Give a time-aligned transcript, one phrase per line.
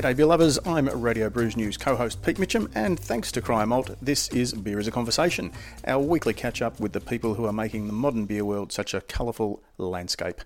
[0.00, 3.90] G'day beer lovers, I'm Radio Brews News co-host Pete Mitchell, and thanks to Cryer Malt,
[4.00, 5.52] this is Beer as a Conversation,
[5.86, 9.02] our weekly catch-up with the people who are making the modern beer world such a
[9.02, 10.40] colourful landscape.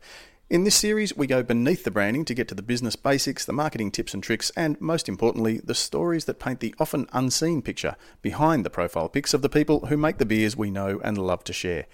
[0.50, 3.52] In this series, we go beneath the branding to get to the business basics, the
[3.54, 7.96] marketing tips and tricks, and most importantly, the stories that paint the often unseen picture
[8.20, 11.44] behind the profile pics of the people who make the beers we know and love
[11.44, 11.86] to share.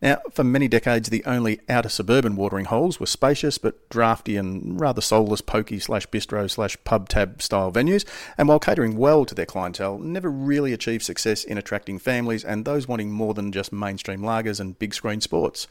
[0.00, 4.80] Now, for many decades, the only outer suburban watering holes were spacious but drafty and
[4.80, 8.04] rather soulless pokey slash bistro slash pub tab style venues,
[8.38, 12.64] and while catering well to their clientele, never really achieved success in attracting families and
[12.64, 15.66] those wanting more than just mainstream lagers and big screen sports.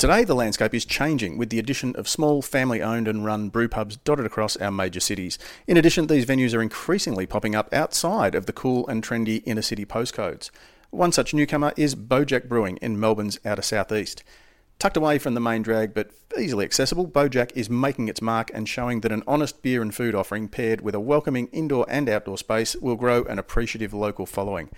[0.00, 3.68] Today, the landscape is changing with the addition of small, family owned and run brew
[3.68, 5.38] pubs dotted across our major cities.
[5.66, 9.60] In addition, these venues are increasingly popping up outside of the cool and trendy inner
[9.60, 10.48] city postcodes.
[10.88, 14.24] One such newcomer is Bojack Brewing in Melbourne's outer southeast.
[14.78, 18.66] Tucked away from the main drag but easily accessible, Bojack is making its mark and
[18.66, 22.38] showing that an honest beer and food offering paired with a welcoming indoor and outdoor
[22.38, 24.70] space will grow an appreciative local following.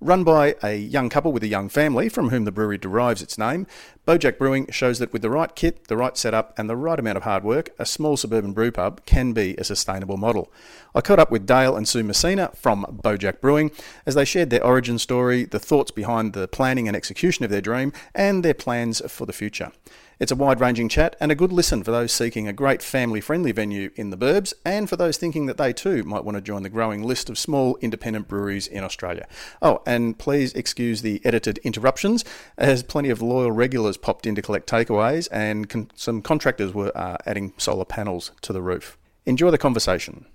[0.00, 3.38] Run by a young couple with a young family, from whom the brewery derives its
[3.38, 3.66] name,
[4.06, 7.16] Bojack Brewing shows that with the right kit, the right setup, and the right amount
[7.16, 10.52] of hard work, a small suburban brew pub can be a sustainable model.
[10.94, 13.70] I caught up with Dale and Sue Messina from Bojack Brewing
[14.04, 17.62] as they shared their origin story, the thoughts behind the planning and execution of their
[17.62, 19.72] dream, and their plans for the future.
[20.18, 23.20] It's a wide ranging chat and a good listen for those seeking a great family
[23.20, 26.40] friendly venue in the burbs and for those thinking that they too might want to
[26.40, 29.26] join the growing list of small independent breweries in Australia.
[29.60, 32.24] Oh, and please excuse the edited interruptions
[32.56, 36.92] as plenty of loyal regulars popped in to collect takeaways and con- some contractors were
[36.96, 38.96] uh, adding solar panels to the roof.
[39.26, 40.26] Enjoy the conversation.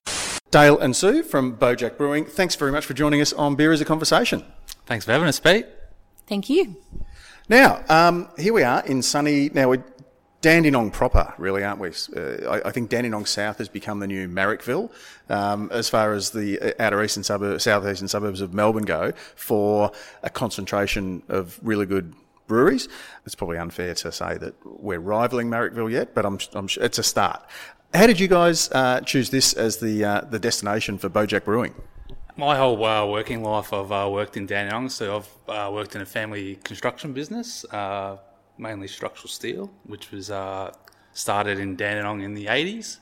[0.52, 3.82] Dale and Sue from Bojack Brewing, thanks very much for joining us on Beer as
[3.82, 4.44] a Conversation.
[4.88, 5.68] Thanks for having us, Pete.
[6.28, 6.76] Thank you.
[7.50, 9.50] Now, um, here we are in sunny.
[9.50, 9.84] Now we're
[10.42, 11.90] Dandenong proper, really, aren't we?
[12.16, 14.92] Uh, I, I, think Dandenong South has become the new Marrickville,
[15.30, 19.92] um, as far as the uh, outer eastern suburb, southeastern suburbs of Melbourne go, for
[20.22, 22.14] a concentration of really good
[22.48, 22.88] breweries.
[23.26, 27.04] It's probably unfair to say that we're rivaling Marrickville yet, but I'm, I'm it's a
[27.04, 27.42] start.
[27.96, 31.74] How did you guys uh, choose this as the uh, the destination for Bojack Brewing?
[32.40, 36.02] My whole uh, working life, I've uh, worked in Dandenong, so I've uh, worked in
[36.02, 38.16] a family construction business, uh,
[38.58, 40.72] mainly structural steel, which was uh,
[41.12, 43.00] started in Dandenong in the 80s.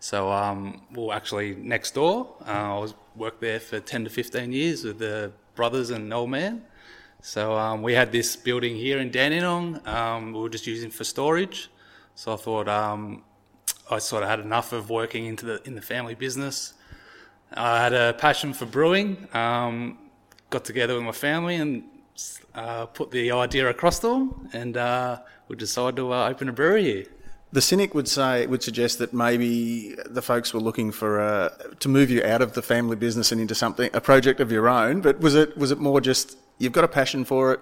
[0.00, 4.50] So, um, well, actually, next door, uh, I was worked there for 10 to 15
[4.50, 6.62] years with the brothers and old man.
[7.22, 11.04] So, um, we had this building here in Dandenong, um, we were just using for
[11.04, 11.70] storage.
[12.16, 13.22] So, I thought um,
[13.88, 16.74] I sort of had enough of working into the in the family business
[17.52, 19.28] I had a passion for brewing.
[19.32, 19.98] Um,
[20.50, 21.84] got together with my family and
[22.54, 26.52] uh, put the idea across to them, and uh, we decided to uh, open a
[26.52, 27.04] brewery here.
[27.52, 31.48] The cynic would say would suggest that maybe the folks were looking for uh,
[31.80, 34.68] to move you out of the family business and into something a project of your
[34.68, 35.00] own.
[35.00, 37.60] But was it was it more just you've got a passion for it?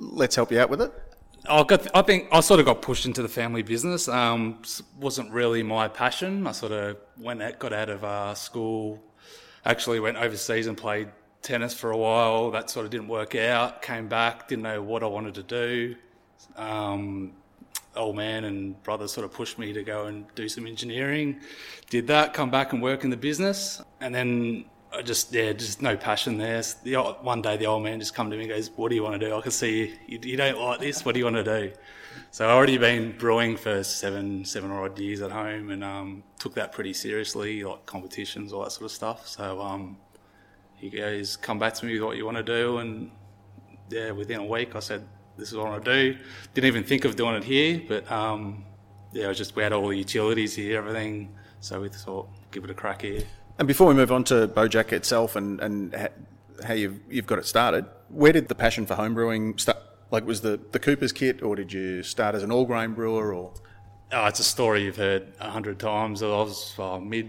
[0.00, 0.92] Let's help you out with it.
[1.48, 1.86] I got.
[1.94, 4.08] I think I sort of got pushed into the family business.
[4.08, 4.62] Um,
[4.98, 6.46] wasn't really my passion.
[6.46, 9.02] I sort of went out, got out of uh, school.
[9.64, 11.08] Actually, went overseas and played
[11.42, 12.50] tennis for a while.
[12.50, 13.82] That sort of didn't work out.
[13.82, 15.96] Came back, didn't know what I wanted to do.
[16.56, 17.32] Um,
[17.96, 21.40] old man and brother sort of pushed me to go and do some engineering.
[21.90, 22.34] Did that.
[22.34, 26.38] Come back and work in the business, and then I just yeah, just no passion
[26.38, 26.62] there.
[26.82, 29.02] The one day the old man just come to me and goes, "What do you
[29.02, 29.34] want to do?
[29.34, 31.04] I can see you, you don't like this.
[31.04, 31.72] What do you want to do?"
[32.30, 36.22] So I already been brewing for seven seven or odd years at home, and um,
[36.38, 39.28] took that pretty seriously, like competitions, all that sort of stuff.
[39.28, 39.98] So um,
[40.76, 43.10] he goes, "Come back to me with what you want to do," and
[43.90, 45.06] yeah, within a week I said,
[45.36, 46.18] "This is what I want to do."
[46.54, 48.64] Didn't even think of doing it here, but um,
[49.12, 52.70] yeah, was just we had all the utilities here, everything, so we thought give it
[52.70, 53.22] a crack here.
[53.58, 56.08] And before we move on to Bojack itself and, and
[56.64, 59.78] how you've, you've got it started, where did the passion for homebrewing start?
[60.10, 63.34] Like, was the, the Cooper's kit, or did you start as an all grain brewer?
[63.34, 63.52] Or
[64.12, 66.22] oh, it's a story you've heard a hundred times.
[66.22, 67.28] I was mid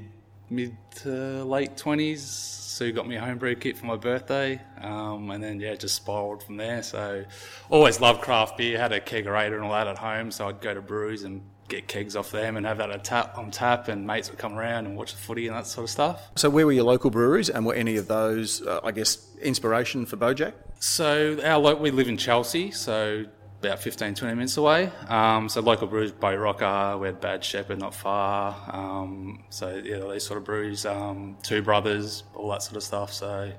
[0.50, 2.24] mid to late twenties.
[2.24, 6.42] Sue got me a homebrew kit for my birthday, um, and then yeah, just spiraled
[6.42, 6.82] from there.
[6.82, 7.26] So,
[7.70, 8.78] always loved craft beer.
[8.78, 11.88] Had a kegerator and all that at home, so I'd go to breweries and get
[11.88, 14.86] kegs off them and have that on tap, on tap, and mates would come around
[14.86, 16.30] and watch the footy and that sort of stuff.
[16.36, 20.06] So, where were your local breweries, and were any of those, uh, I guess, inspiration
[20.06, 20.54] for Bojack?
[20.80, 23.26] So our lo- we live in Chelsea, so
[23.60, 24.90] about 15, 20 minutes away.
[25.10, 28.56] Um, so local breweries, Boat Rocker, we had Bad Shepherd not far.
[28.72, 33.12] Um, so yeah, these sort of breweries, um, Two Brothers, all that sort of stuff.
[33.12, 33.52] So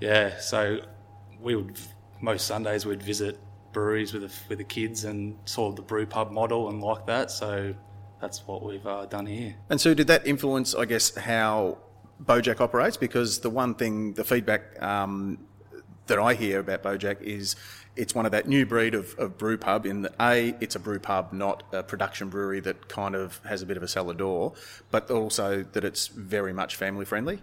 [0.00, 0.80] yeah, so
[1.40, 1.78] we would
[2.20, 3.38] most Sundays we'd visit
[3.74, 7.06] breweries with the, with the kids and sort of the brew pub model and like
[7.06, 7.30] that.
[7.30, 7.74] So
[8.20, 9.54] that's what we've uh, done here.
[9.68, 11.76] And so, did that influence, I guess, how
[12.24, 12.96] Bojack operates?
[12.96, 15.38] Because the one thing, the feedback um,
[16.06, 17.56] that I hear about Bojack is
[17.96, 20.80] it's one of that new breed of, of brew pub in that A, it's a
[20.80, 24.14] brew pub, not a production brewery that kind of has a bit of a cellar
[24.14, 24.54] door,
[24.90, 27.40] but also that it's very much family friendly.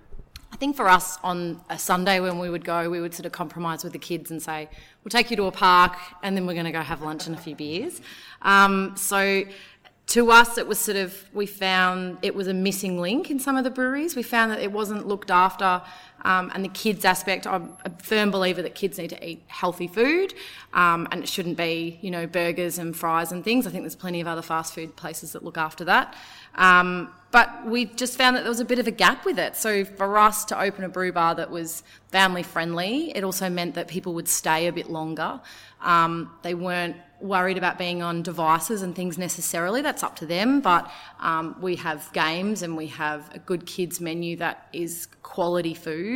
[0.61, 3.83] Think for us on a Sunday when we would go, we would sort of compromise
[3.83, 4.69] with the kids and say,
[5.03, 7.35] we'll take you to a park and then we're going to go have lunch and
[7.35, 7.99] a few beers.
[8.43, 9.43] Um, so
[10.05, 13.57] to us, it was sort of, we found it was a missing link in some
[13.57, 14.15] of the breweries.
[14.15, 15.81] We found that it wasn't looked after.
[16.23, 19.87] Um, and the kids aspect, I'm a firm believer that kids need to eat healthy
[19.87, 20.33] food,
[20.73, 23.65] um, and it shouldn't be, you know, burgers and fries and things.
[23.65, 26.15] I think there's plenty of other fast food places that look after that.
[26.55, 29.55] Um, but we just found that there was a bit of a gap with it.
[29.55, 33.75] So for us to open a brew bar that was family friendly, it also meant
[33.75, 35.39] that people would stay a bit longer.
[35.81, 39.81] Um, they weren't worried about being on devices and things necessarily.
[39.81, 40.59] That's up to them.
[40.59, 40.91] But
[41.21, 46.10] um, we have games and we have a good kids menu that is quality food.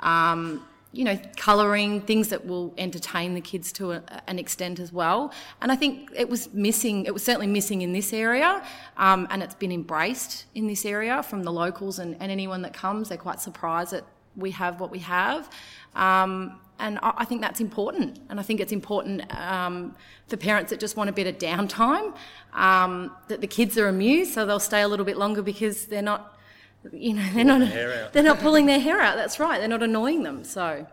[0.00, 0.62] Um,
[0.92, 5.32] you know, colouring, things that will entertain the kids to a, an extent as well.
[5.62, 8.62] And I think it was missing, it was certainly missing in this area,
[8.98, 12.74] um, and it's been embraced in this area from the locals and, and, anyone that
[12.74, 13.08] comes.
[13.08, 14.04] They're quite surprised that
[14.36, 15.50] we have what we have.
[15.94, 18.18] Um, and I, I, think that's important.
[18.28, 19.94] And I think it's important um,
[20.28, 22.14] for parents that just want a bit of downtime,
[22.52, 26.02] um, that the kids are amused, so they'll stay a little bit longer because they're
[26.02, 26.38] not
[26.92, 29.16] you know, they're not they're not pulling their hair out.
[29.16, 29.58] That's right.
[29.58, 30.44] They're not annoying them.
[30.44, 30.86] So.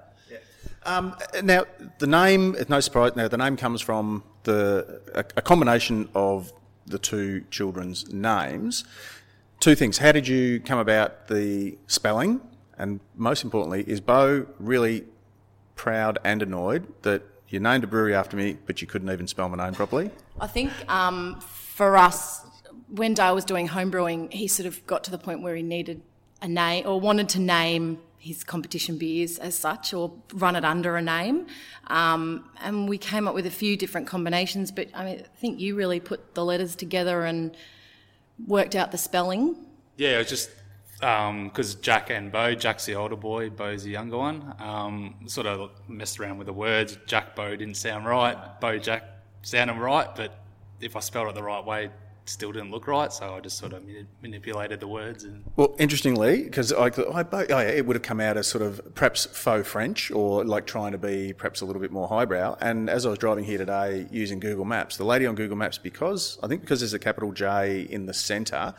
[0.86, 1.65] Um, now
[1.97, 3.15] the name, no surprise.
[3.15, 6.53] Now the name comes from the a, a, combination of
[6.88, 8.86] the two children's names.
[9.59, 9.97] Two things.
[9.97, 12.39] How did you come about the spelling?
[12.77, 15.03] And most importantly, is Bo really
[15.75, 19.50] proud and annoyed that you named a brewery after me, but you couldn't even spell
[19.50, 20.12] my name properly?
[20.39, 22.45] I think um, for us,
[22.89, 26.01] when Dale was doing homebrewing, he sort of got to the point where he needed
[26.41, 30.97] a name or wanted to name his competition beers as such or run it under
[30.97, 31.47] a name.
[31.88, 35.59] Um, and we came up with a few different combinations, but I, mean, I think
[35.59, 37.56] you really put the letters together and
[38.45, 39.56] worked out the spelling.
[39.97, 40.50] Yeah, it was just
[41.00, 44.53] because um, Jack and Bo, Jack's the older boy, Bo's the younger one.
[44.59, 46.97] Um, sort of messed around with the words.
[47.06, 48.38] Jack Bo didn't sound right.
[48.59, 49.03] Bo Jack
[49.44, 50.38] sounded right, but
[50.81, 51.89] if I spelled it the right way,
[52.29, 53.83] still didn't look right, so I just sort of
[54.21, 55.23] manipulated the words.
[55.23, 58.61] And well, interestingly, because I, I, oh yeah, it would have come out as sort
[58.61, 62.57] of perhaps faux French or like trying to be perhaps a little bit more highbrow.
[62.61, 65.77] And as I was driving here today using Google Maps, the lady on Google Maps,
[65.77, 68.73] because I think because there's a capital J in the centre,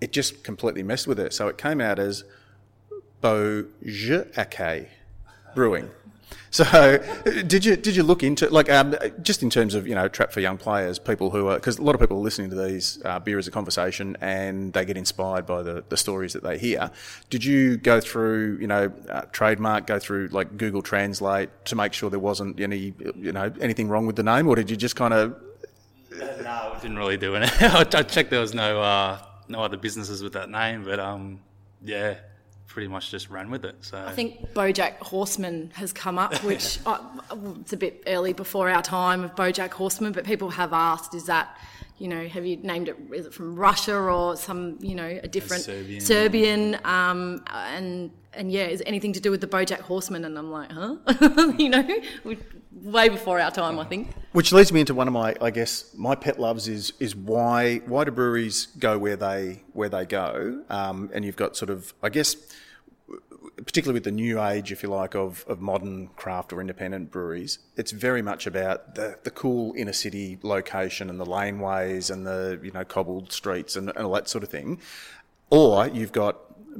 [0.00, 1.32] it just completely messed with it.
[1.32, 2.24] So it came out as
[3.20, 4.88] Beaujolais
[5.54, 5.90] Brewing.
[6.50, 6.98] So,
[7.46, 10.32] did you did you look into like um, just in terms of you know trap
[10.32, 13.00] for young players, people who are because a lot of people are listening to these
[13.04, 16.56] uh, beer as a conversation and they get inspired by the, the stories that they
[16.56, 16.90] hear.
[17.28, 21.92] Did you go through you know uh, trademark, go through like Google Translate to make
[21.92, 24.96] sure there wasn't any you know anything wrong with the name, or did you just
[24.96, 25.36] kind of?
[26.18, 27.62] No, I didn't really do it.
[27.62, 29.18] I checked there was no uh,
[29.48, 31.40] no other businesses with that name, but um,
[31.82, 32.16] yeah,
[32.78, 33.74] pretty much just ran with it.
[33.80, 37.00] So I think BoJack Horseman has come up, which uh,
[37.60, 41.24] it's a bit early before our time of BoJack Horseman, but people have asked, is
[41.24, 41.58] that
[41.98, 42.96] you know, have you named it?
[43.12, 48.12] Is it from Russia or some, you know, a different a Serbian, Serbian um, and
[48.32, 50.24] and yeah, is anything to do with the BoJack Horseman?
[50.24, 50.98] And I'm like, huh,
[51.58, 51.84] you know,
[52.72, 54.14] way before our time, I think.
[54.30, 57.78] Which leads me into one of my, I guess, my pet loves is is why
[57.86, 60.62] why do breweries go where they where they go?
[60.70, 62.36] Um, and you've got sort of, I guess
[63.64, 67.58] particularly with the new age, if you like, of, of modern craft or independent breweries,
[67.76, 72.60] it's very much about the, the cool inner city location and the laneways and the
[72.62, 74.80] you know cobbled streets and, and all that sort of thing.
[75.50, 76.36] Or you've got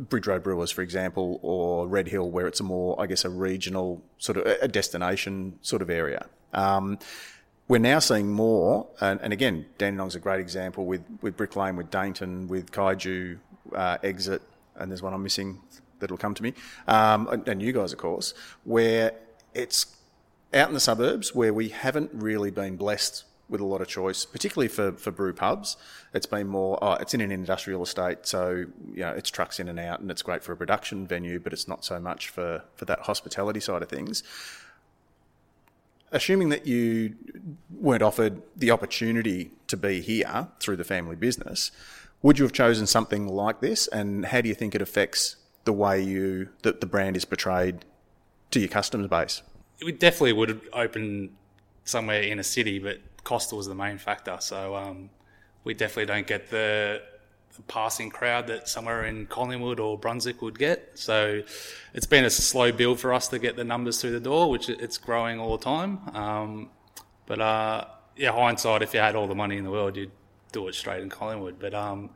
[0.09, 3.31] Bridge Road Brewers, for example, or Red Hill, where it's a more, I guess, a
[3.31, 6.27] regional sort of a destination sort of area.
[6.53, 6.99] Um,
[7.67, 11.77] we're now seeing more, and, and again, Dandenong's a great example with, with Brick Lane,
[11.77, 13.39] with Dainton, with Kaiju
[13.75, 14.41] uh, Exit,
[14.77, 15.61] and there's one I'm missing
[16.01, 16.55] that'll come to me,
[16.87, 19.13] um, and you guys, of course, where
[19.55, 19.87] it's
[20.55, 24.25] out in the suburbs where we haven't really been blessed with a lot of choice,
[24.25, 25.77] particularly for, for brew pubs.
[26.13, 29.69] It's been more, oh, it's in an industrial estate, so you know it's trucks in
[29.69, 32.63] and out, and it's great for a production venue, but it's not so much for
[32.75, 34.23] for that hospitality side of things.
[36.11, 37.15] Assuming that you
[37.71, 41.71] weren't offered the opportunity to be here through the family business,
[42.23, 43.87] would you have chosen something like this?
[43.89, 45.37] And how do you think it affects
[45.69, 47.85] the way you that the brand is portrayed
[48.51, 49.43] to your customer base?
[49.85, 51.37] We definitely would opened
[51.85, 54.39] somewhere in a city, but cost was the main factor.
[54.41, 55.11] So um,
[55.65, 57.03] we definitely don't get the,
[57.55, 60.93] the, passing crowd that somewhere in Collingwood or Brunswick would get.
[60.95, 61.43] So
[61.93, 64.71] it's been a slow build for us to get the numbers through the door, which
[64.71, 66.01] it's growing all the time.
[66.15, 66.71] Um,
[67.27, 67.85] but uh,
[68.17, 70.13] yeah, hindsight, if you had all the money in the world, you'd
[70.51, 71.59] do it straight in Collingwood.
[71.59, 72.09] But um,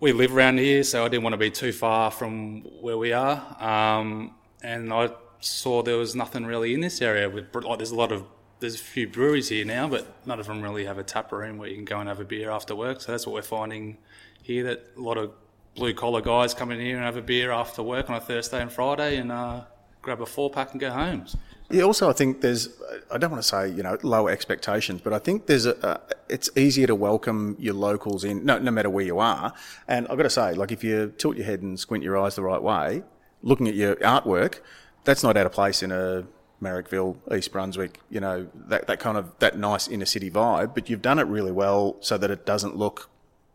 [0.00, 3.12] we live around here, so I didn't want to be too far from where we
[3.12, 3.56] are.
[3.60, 5.10] Um, and I
[5.40, 7.28] saw there was nothing really in this area.
[7.28, 8.24] With like, there's a lot of
[8.60, 11.58] there's a few breweries here now, but none of them really have a tap room
[11.58, 13.00] where you can go and have a beer after work.
[13.00, 13.98] So that's what we're finding
[14.42, 14.64] here.
[14.64, 15.32] That a lot of
[15.74, 18.62] blue collar guys come in here and have a beer after work on a Thursday
[18.62, 19.64] and Friday and uh,
[20.02, 21.26] grab a four pack and go home.
[21.70, 22.68] Yeah, also, I think there's,
[23.10, 26.00] I don't want to say, you know, lower expectations, but I think there's a, a,
[26.28, 29.52] it's easier to welcome your locals in, no, no matter where you are.
[29.88, 32.36] And I've got to say, like, if you tilt your head and squint your eyes
[32.36, 33.02] the right way,
[33.42, 34.60] looking at your artwork,
[35.04, 36.26] that's not out of place in a
[36.62, 40.88] Marrickville, East Brunswick, you know, that, that kind of, that nice inner city vibe, but
[40.90, 43.10] you've done it really well so that it doesn't look,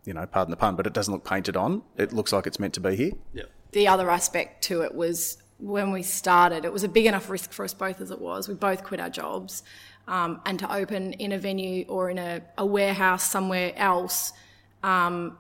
[0.05, 1.83] you know, pardon the pun, but it doesn't look painted on.
[1.95, 3.11] It looks like it's meant to be here.
[3.33, 3.43] Yeah.
[3.71, 7.51] The other aspect to it was when we started, it was a big enough risk
[7.51, 8.47] for us both as it was.
[8.47, 9.63] We both quit our jobs.
[10.07, 14.33] Um, and to open in a venue or in a, a warehouse somewhere else
[14.81, 15.37] um,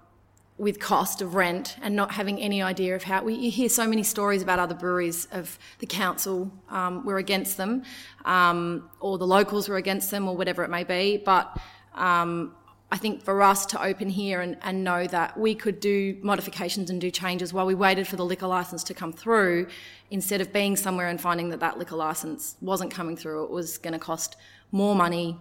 [0.59, 3.87] with cost of rent and not having any idea of how we you hear so
[3.87, 7.81] many stories about other breweries of the council um, were against them
[8.25, 11.57] um, or the locals were against them or whatever it may be but
[11.95, 12.53] um,
[12.91, 16.89] I think for us to open here and, and know that we could do modifications
[16.89, 19.67] and do changes while we waited for the liquor license to come through,
[20.09, 23.77] instead of being somewhere and finding that that liquor license wasn't coming through, it was
[23.77, 24.37] going to cost
[24.71, 25.37] more money,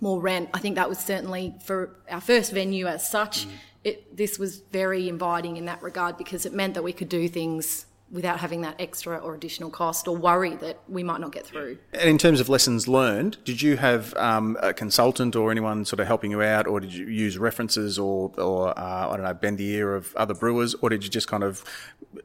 [0.00, 0.48] more rent.
[0.54, 3.46] I think that was certainly for our first venue as such.
[3.46, 3.50] Mm.
[3.84, 7.28] It, this was very inviting in that regard because it meant that we could do
[7.28, 11.46] things without having that extra or additional cost or worry that we might not get
[11.46, 11.78] through.
[11.94, 15.98] And in terms of lessons learned, did you have um, a consultant or anyone sort
[15.98, 19.32] of helping you out, or did you use references or, or uh, I don't know,
[19.32, 21.64] bend the ear of other brewers, or did you just kind of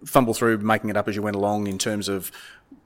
[0.05, 2.31] fumble through making it up as you went along in terms of,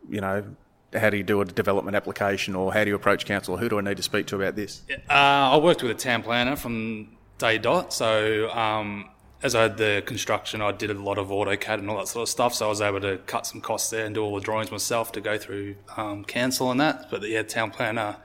[0.08, 0.46] you know,
[0.94, 3.58] how do you do a development application or how do you approach council?
[3.58, 4.82] Who do I need to speak to about this?
[5.10, 9.10] Uh, I worked with a town planner from day dot, so um,
[9.44, 12.24] as I had the construction, I did a lot of AutoCAD and all that sort
[12.24, 14.42] of stuff, so I was able to cut some costs there and do all the
[14.42, 17.10] drawings myself to go through um, council and that.
[17.10, 18.18] But the yeah, town planner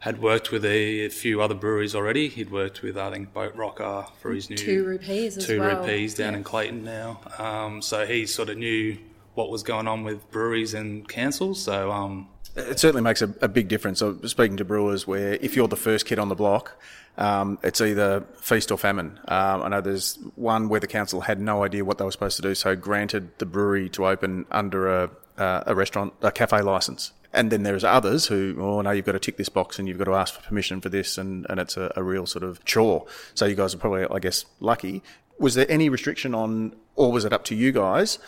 [0.00, 2.28] had worked with a, a, few other breweries already.
[2.28, 5.80] He'd worked with, I think, Boat Rocker for his new two rupees as two well.
[5.80, 6.38] rupees down yeah.
[6.38, 7.20] in Clayton now.
[7.38, 8.96] Um, so he sort of knew
[9.34, 11.62] what was going on with breweries and councils.
[11.62, 12.28] So um,
[12.60, 13.98] it certainly makes a, a big difference.
[13.98, 16.76] So speaking to brewers, where if you're the first kid on the block
[17.20, 19.20] um, it's either feast or famine.
[19.28, 22.36] Um, I know there's one where the council had no idea what they were supposed
[22.36, 26.62] to do, so granted the brewery to open under a, uh, a restaurant, a cafe
[26.62, 27.12] license.
[27.32, 29.98] And then there's others who, oh no, you've got to tick this box and you've
[29.98, 32.64] got to ask for permission for this, and, and it's a, a real sort of
[32.64, 33.06] chore.
[33.34, 35.02] So you guys are probably, I guess, lucky.
[35.38, 38.18] Was there any restriction on, or was it up to you guys,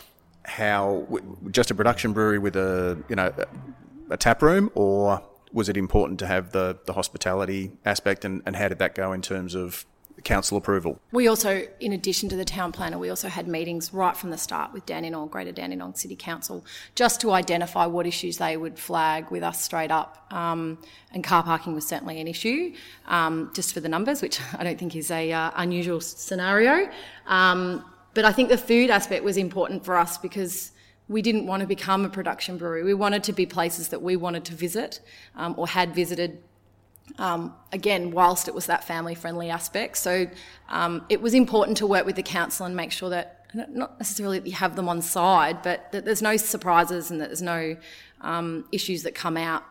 [0.44, 1.06] how
[1.50, 3.32] just a production brewery with a you know
[4.12, 8.56] a tap room, or was it important to have the, the hospitality aspect and, and
[8.56, 9.84] how did that go in terms of
[10.24, 11.00] council approval?
[11.10, 14.38] We also, in addition to the town planner, we also had meetings right from the
[14.38, 16.64] start with Dandenong, Greater Dandenong City Council,
[16.94, 20.26] just to identify what issues they would flag with us straight up.
[20.32, 20.78] Um,
[21.12, 22.74] and car parking was certainly an issue,
[23.06, 26.90] um, just for the numbers, which I don't think is a uh, unusual scenario.
[27.26, 30.72] Um, but I think the food aspect was important for us because
[31.12, 32.82] we didn't want to become a production brewery.
[32.82, 35.00] We wanted to be places that we wanted to visit
[35.36, 36.42] um, or had visited.
[37.18, 39.98] Um, again, whilst it was that family friendly aspect.
[39.98, 40.28] So
[40.68, 44.38] um, it was important to work with the council and make sure that not necessarily
[44.38, 47.76] that you have them on side, but that there's no surprises and that there's no
[48.22, 49.64] um, issues that come out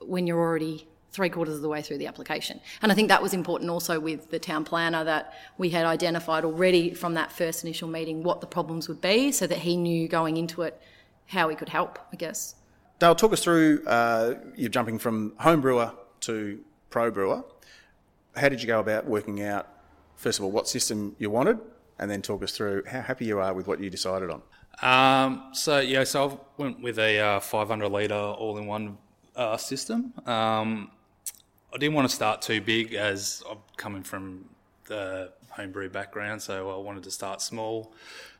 [0.00, 0.86] when you're already
[1.16, 2.60] three quarters of the way through the application.
[2.82, 6.44] And I think that was important also with the town planner that we had identified
[6.44, 10.08] already from that first initial meeting what the problems would be so that he knew
[10.08, 10.78] going into it
[11.24, 12.54] how he could help, I guess.
[12.98, 17.42] Dale, talk us through uh, you're jumping from home brewer to pro brewer.
[18.36, 19.66] How did you go about working out,
[20.16, 21.58] first of all, what system you wanted,
[21.98, 24.42] and then talk us through how happy you are with what you decided on?
[24.82, 28.98] Um, so, yeah, so I went with a uh, 500 litre all in one
[29.34, 30.12] uh, system.
[30.26, 30.90] Um,
[31.76, 34.46] I didn't want to start too big as I'm coming from
[34.86, 37.92] the homebrew background, so I wanted to start small,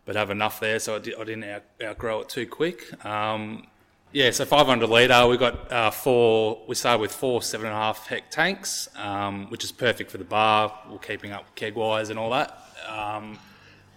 [0.06, 3.04] but have enough there, so I, did, didn't out, outgrow it too quick.
[3.04, 3.66] Um,
[4.10, 7.78] yeah, so 500 litre, we got uh, four, we started with four seven and a
[7.78, 10.72] half hec tanks, um, which is perfect for the bar.
[10.90, 12.58] We're keeping up keg wise and all that.
[12.88, 13.38] Um,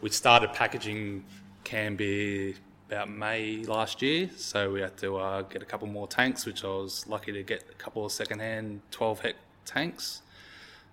[0.02, 1.24] we started packaging
[1.64, 2.56] can beer
[2.90, 6.64] about May last year, so we had to uh, get a couple more tanks, which
[6.64, 10.24] I was lucky to get a couple of second-hand 12 hect tanks.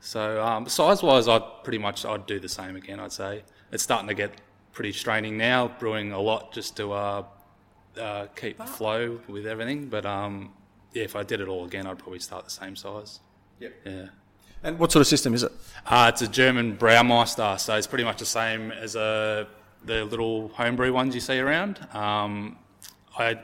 [0.00, 3.00] So um, size-wise, I'd pretty much I'd do the same again.
[3.00, 4.32] I'd say it's starting to get
[4.72, 7.24] pretty straining now, brewing a lot just to uh,
[7.98, 9.88] uh, keep flow with everything.
[9.88, 10.52] But um,
[10.92, 13.20] yeah, if I did it all again, I'd probably start the same size.
[13.60, 13.72] Yep.
[13.86, 14.06] Yeah.
[14.62, 15.52] And what sort of system is it?
[15.86, 19.46] Uh, it's a German Braumeister, so it's pretty much the same as a,
[19.86, 21.78] the little homebrew ones you see around.
[21.94, 22.58] Um,
[23.18, 23.38] I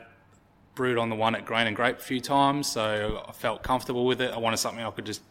[0.75, 4.05] brewed on the one at Grain and Grape a few times, so I felt comfortable
[4.05, 4.31] with it.
[4.31, 5.21] I wanted something I could just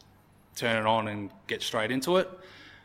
[0.56, 2.28] turn it on and get straight into it.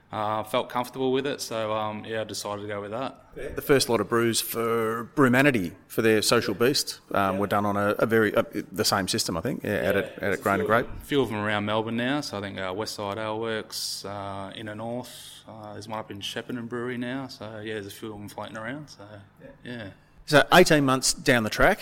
[0.09, 3.25] I uh, felt comfortable with it, so um, yeah, I decided to go with that.
[3.57, 7.39] The first lot of brews for Brewmanity for their Social Beast um, yeah.
[7.39, 9.95] were done on a, a very uh, the same system, I think, yeah, yeah, at,
[9.97, 10.87] at, at Grain and Grape.
[10.87, 14.53] A few of them around Melbourne now, so I think uh, Westside Ale Works, uh,
[14.55, 18.13] Inner North, uh, there's one up in Shepparton Brewery now, so yeah, there's a few
[18.13, 19.03] of them floating around, so
[19.65, 19.89] yeah.
[20.25, 21.79] So 18 months down the track,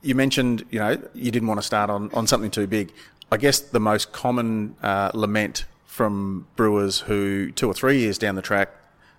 [0.00, 2.92] you mentioned, you know, you didn't want to start on, on something too big.
[3.30, 5.66] I guess the most common uh, lament
[5.96, 8.68] from brewers who two or three years down the track,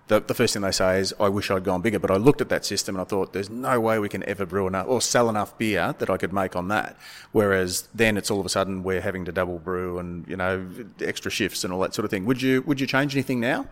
[0.10, 1.98] the, the first thing they say is, I wish I'd gone bigger.
[1.98, 4.46] But I looked at that system and I thought, there's no way we can ever
[4.46, 6.96] brew enough or sell enough beer that I could make on that.
[7.32, 10.68] Whereas then it's all of a sudden we're having to double brew and, you know,
[11.02, 12.26] extra shifts and all that sort of thing.
[12.26, 13.66] Would you, would you change anything now?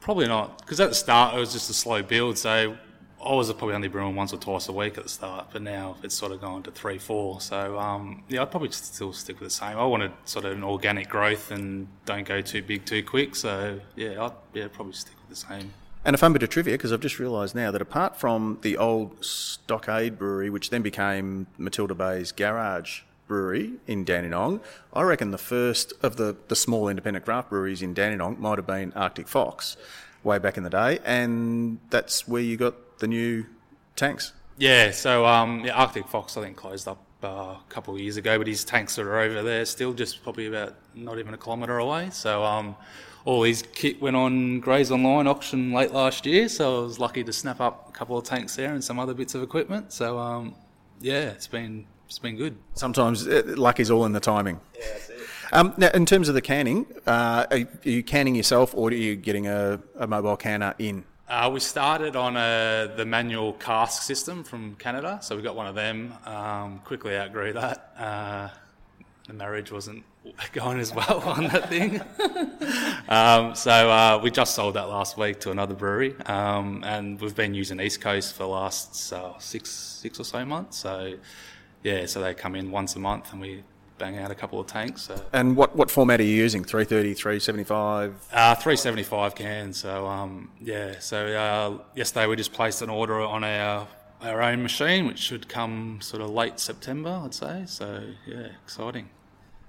[0.00, 2.38] Probably not, because at the start it was just a slow build.
[2.38, 2.78] So
[3.24, 5.96] I was probably only brewing once or twice a week at the start, but now
[6.02, 7.40] it's sort of gone to three, four.
[7.40, 9.78] So um, yeah, I'd probably still stick with the same.
[9.78, 13.36] I wanted sort of an organic growth and don't go too big too quick.
[13.36, 15.72] So yeah, I'd yeah probably stick with the same.
[16.04, 18.76] And a fun bit of trivia, because I've just realised now that apart from the
[18.76, 24.60] old Stockade Brewery, which then became Matilda Bay's Garage Brewery in Dandenong,
[24.92, 28.66] I reckon the first of the, the small independent craft breweries in Dandenong might have
[28.66, 29.76] been Arctic Fox
[30.24, 33.44] way back in the day, and that's where you got the new
[33.96, 34.32] tanks?
[34.58, 38.16] Yeah, so um, yeah, Arctic Fox I think closed up uh, a couple of years
[38.16, 41.78] ago, but his tanks are over there still, just probably about not even a kilometre
[41.78, 42.10] away.
[42.10, 42.76] So um,
[43.24, 47.24] all his kit went on Grays Online auction late last year, so I was lucky
[47.24, 49.92] to snap up a couple of tanks there and some other bits of equipment.
[49.92, 50.54] So um,
[51.00, 52.56] yeah, it's been it's been good.
[52.74, 54.60] Sometimes uh, luck is all in the timing.
[54.74, 55.16] Yeah, that's it.
[55.54, 59.16] Um, now, in terms of the canning, uh, are you canning yourself, or are you
[59.16, 61.04] getting a, a mobile canner in?
[61.32, 65.66] Uh, we started on a, the manual cask system from Canada, so we got one
[65.66, 66.12] of them.
[66.26, 67.94] Um, quickly outgrew that.
[67.96, 68.48] Uh,
[69.26, 70.04] the marriage wasn't
[70.52, 72.02] going as well on that thing.
[73.08, 77.34] um, so uh, we just sold that last week to another brewery, um, and we've
[77.34, 80.76] been using East Coast for the last uh, six six or so months.
[80.76, 81.14] So
[81.82, 83.62] yeah, so they come in once a month, and we
[84.02, 85.02] bang out a couple of tanks.
[85.02, 85.14] So.
[85.32, 86.64] And what, what format are you using?
[86.64, 88.28] 330, 375?
[88.32, 89.78] Uh, 375 cans.
[89.78, 90.98] So, um, yeah.
[90.98, 93.86] So, uh, yesterday we just placed an order on our,
[94.20, 97.62] our own machine, which should come sort of late September, I'd say.
[97.66, 99.08] So, yeah, exciting.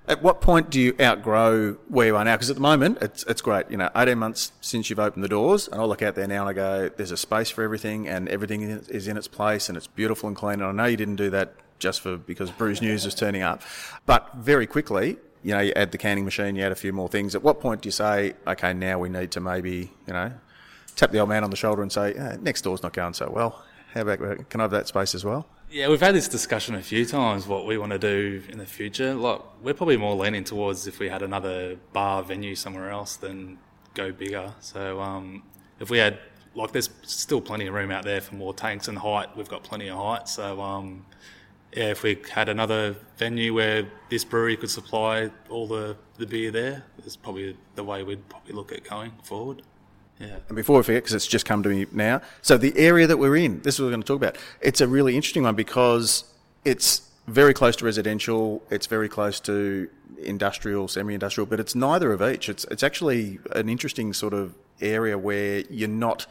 [0.08, 2.36] At what point do you outgrow where you are now?
[2.36, 3.70] Because at the moment, it's, it's great.
[3.70, 6.42] You know, 18 months since you've opened the doors, and I look out there now
[6.46, 9.78] and I go, there's a space for everything, and everything is in its place, and
[9.78, 10.56] it's beautiful and clean.
[10.56, 13.62] And I know you didn't do that just for because Brews News is turning up.
[14.06, 17.10] But very quickly, you know, you add the canning machine, you add a few more
[17.10, 17.36] things.
[17.36, 20.32] At what point do you say, okay, now we need to maybe, you know,
[20.96, 23.30] tap the old man on the shoulder and say, eh, next door's not going so
[23.30, 23.64] well.
[23.94, 25.46] How about can I have that space as well?
[25.70, 27.48] Yeah, we've had this discussion a few times.
[27.48, 31.00] What we want to do in the future, like we're probably more leaning towards if
[31.00, 33.58] we had another bar venue somewhere else, than
[33.94, 34.54] go bigger.
[34.62, 35.44] So um,
[35.80, 36.20] if we had
[36.56, 39.36] like, there's still plenty of room out there for more tanks and height.
[39.36, 41.06] We've got plenty of height, so um,
[41.76, 46.52] yeah, if we had another venue where this brewery could supply all the, the beer
[46.52, 49.62] there, it's probably the way we'd probably look at going forward.
[50.20, 50.38] Yeah.
[50.48, 53.18] And before we forget, because it's just come to me now, so the area that
[53.18, 54.38] we're in, this is what we're going to talk about.
[54.62, 56.24] It's a really interesting one because
[56.64, 59.90] it's very close to residential, it's very close to
[60.22, 62.50] industrial, semi-industrial, but it's neither of each.
[62.50, 66.28] It's it's actually an interesting sort of area where you're not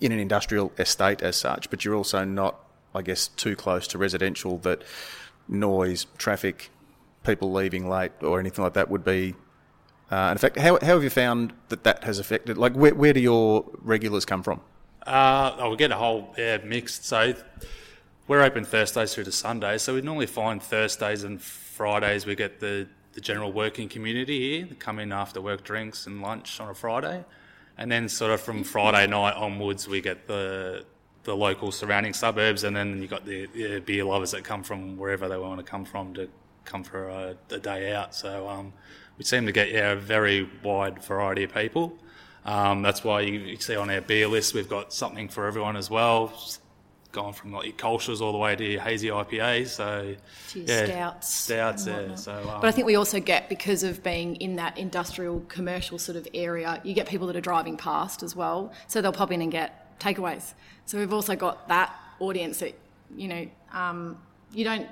[0.00, 2.56] in an industrial estate as such, but you're also not
[2.98, 4.82] I guess, too close to residential that
[5.46, 6.70] noise, traffic,
[7.24, 9.34] people leaving late, or anything like that would be.
[10.10, 12.58] Uh, in fact, how, how have you found that that has affected?
[12.58, 14.60] Like, where, where do your regulars come from?
[15.06, 17.04] Uh, oh, we get a whole yeah, mixed.
[17.04, 17.34] So
[18.26, 19.82] we're open Thursdays through to Sundays.
[19.82, 24.66] So we normally find Thursdays and Fridays we get the, the general working community here.
[24.66, 27.24] They come in after work drinks and lunch on a Friday,
[27.76, 30.84] and then sort of from Friday night onwards, we get the
[31.28, 34.96] the local surrounding suburbs, and then you've got the, the beer lovers that come from
[34.96, 36.28] wherever they want to come from to
[36.64, 38.14] come for a, a day out.
[38.14, 38.72] So um,
[39.16, 41.96] we seem to get yeah a very wide variety of people.
[42.44, 45.76] Um, that's why you, you see on our beer list we've got something for everyone
[45.76, 46.32] as well
[47.10, 49.68] gone from like your Kolsch's all the way to your hazy IPAs.
[49.68, 50.14] So
[50.50, 51.86] To your yeah, stouts stouts.
[51.86, 52.14] Yeah.
[52.14, 55.98] So um, But I think we also get because of being in that industrial commercial
[55.98, 58.72] sort of area, you get people that are driving past as well.
[58.86, 60.54] So they'll pop in and get takeaways.
[60.86, 62.74] So we've also got that audience that
[63.16, 64.18] you know um,
[64.52, 64.86] you don't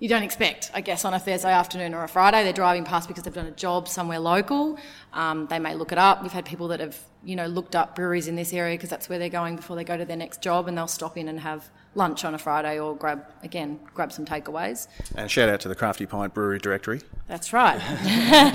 [0.00, 2.42] you don't expect, I guess, on a Thursday afternoon or a Friday.
[2.42, 4.76] They're driving past because they've done a job somewhere local.
[5.12, 6.22] Um, they may look it up.
[6.22, 9.08] We've had people that have, you know, looked up breweries in this area because that's
[9.08, 11.40] where they're going before they go to their next job, and they'll stop in and
[11.40, 14.88] have lunch on a Friday or grab again grab some takeaways.
[15.14, 17.00] And shout out to the Crafty Pint Brewery Directory.
[17.28, 17.80] That's right,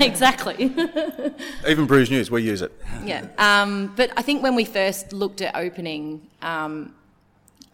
[0.00, 0.64] exactly.
[1.68, 2.72] Even Brews News, we use it.
[3.04, 6.94] yeah, um, but I think when we first looked at opening, um,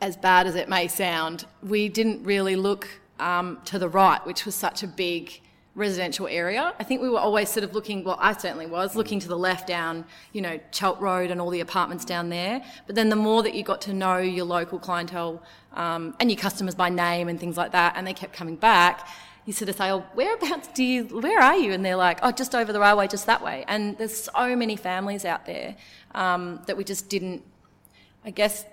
[0.01, 4.45] as bad as it may sound, we didn't really look um, to the right, which
[4.45, 5.41] was such a big
[5.77, 6.75] residential area.
[6.81, 9.37] I think we were always sort of looking, well, I certainly was, looking to the
[9.37, 12.65] left down, you know, Chelt Road and all the apartments down there.
[12.87, 15.43] But then the more that you got to know your local clientele
[15.75, 19.07] um, and your customers by name and things like that, and they kept coming back,
[19.45, 21.73] you sort of say, oh, whereabouts do you, where are you?
[21.73, 23.65] And they're like, oh, just over the railway, just that way.
[23.69, 25.77] And there's so many families out there
[26.15, 27.45] um, that we just didn't,
[28.25, 28.65] I guess,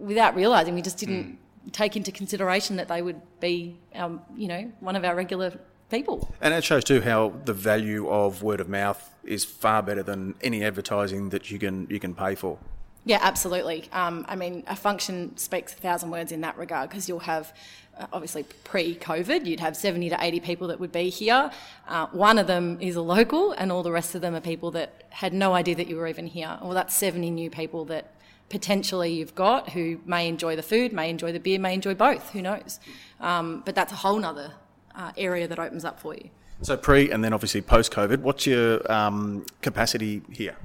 [0.00, 1.38] without realising, we just didn't
[1.72, 5.52] take into consideration that they would be, um, you know, one of our regular
[5.90, 6.34] people.
[6.40, 10.34] And it shows too how the value of word of mouth is far better than
[10.42, 12.58] any advertising that you can you can pay for.
[13.04, 13.88] Yeah, absolutely.
[13.92, 17.54] Um, I mean, a function speaks a thousand words in that regard because you'll have,
[17.96, 21.52] uh, obviously, pre COVID, you'd have 70 to 80 people that would be here.
[21.86, 24.72] Uh, one of them is a local, and all the rest of them are people
[24.72, 26.58] that had no idea that you were even here.
[26.60, 28.10] Well, that's 70 new people that
[28.48, 32.30] potentially you've got who may enjoy the food, may enjoy the beer, may enjoy both,
[32.30, 32.80] who knows.
[33.20, 34.52] Um, but that's a whole nother
[34.96, 36.30] uh, area that opens up for you.
[36.62, 40.56] So pre and then obviously post COVID, what's your um, capacity here?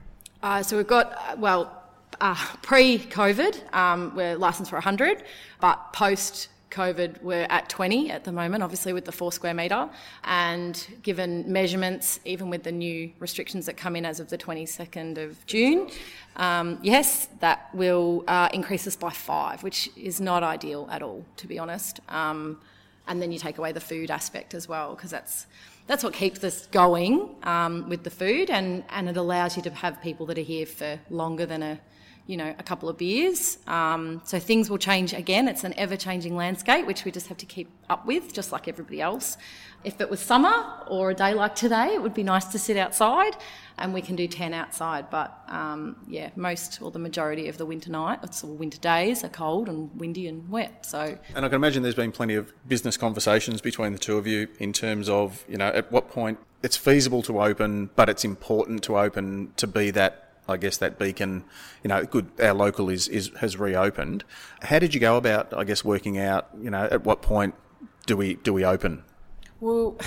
[0.41, 1.84] Uh, so we've got, uh, well,
[2.20, 5.24] uh, pre COVID, um, we're licensed for 100,
[5.60, 9.89] but post COVID, we're at 20 at the moment, obviously with the four square metre.
[10.24, 15.17] And given measurements, even with the new restrictions that come in as of the 22nd
[15.17, 15.89] of June,
[16.38, 21.26] um, yes, that will uh, increase us by five, which is not ideal at all,
[21.38, 22.00] to be honest.
[22.08, 22.60] Um,
[23.12, 25.45] and then you take away the food aspect as well, because that's
[25.86, 29.69] that's what keeps us going um, with the food, and, and it allows you to
[29.71, 31.80] have people that are here for longer than a
[32.28, 33.58] you know a couple of beers.
[33.68, 35.48] Um, so things will change again.
[35.48, 38.68] It's an ever changing landscape, which we just have to keep up with, just like
[38.68, 39.38] everybody else.
[39.84, 42.78] If it was summer or a day like today, it would be nice to sit
[42.78, 43.36] outside,
[43.80, 45.10] and we can do ten outside.
[45.10, 49.30] But um, yeah, most or the majority of the winter nights or winter days are
[49.30, 50.86] cold and windy and wet.
[50.86, 54.28] So And I can imagine there's been plenty of business conversations between the two of
[54.28, 58.24] you in terms of, you know, at what point it's feasible to open, but it's
[58.24, 61.44] important to open to be that, I guess, that beacon.
[61.84, 64.24] You know, good, our local is, is has reopened.
[64.62, 67.56] How did you go about, I guess, working out, you know, at what point
[68.06, 69.04] do we do we open?
[69.62, 70.00] Well,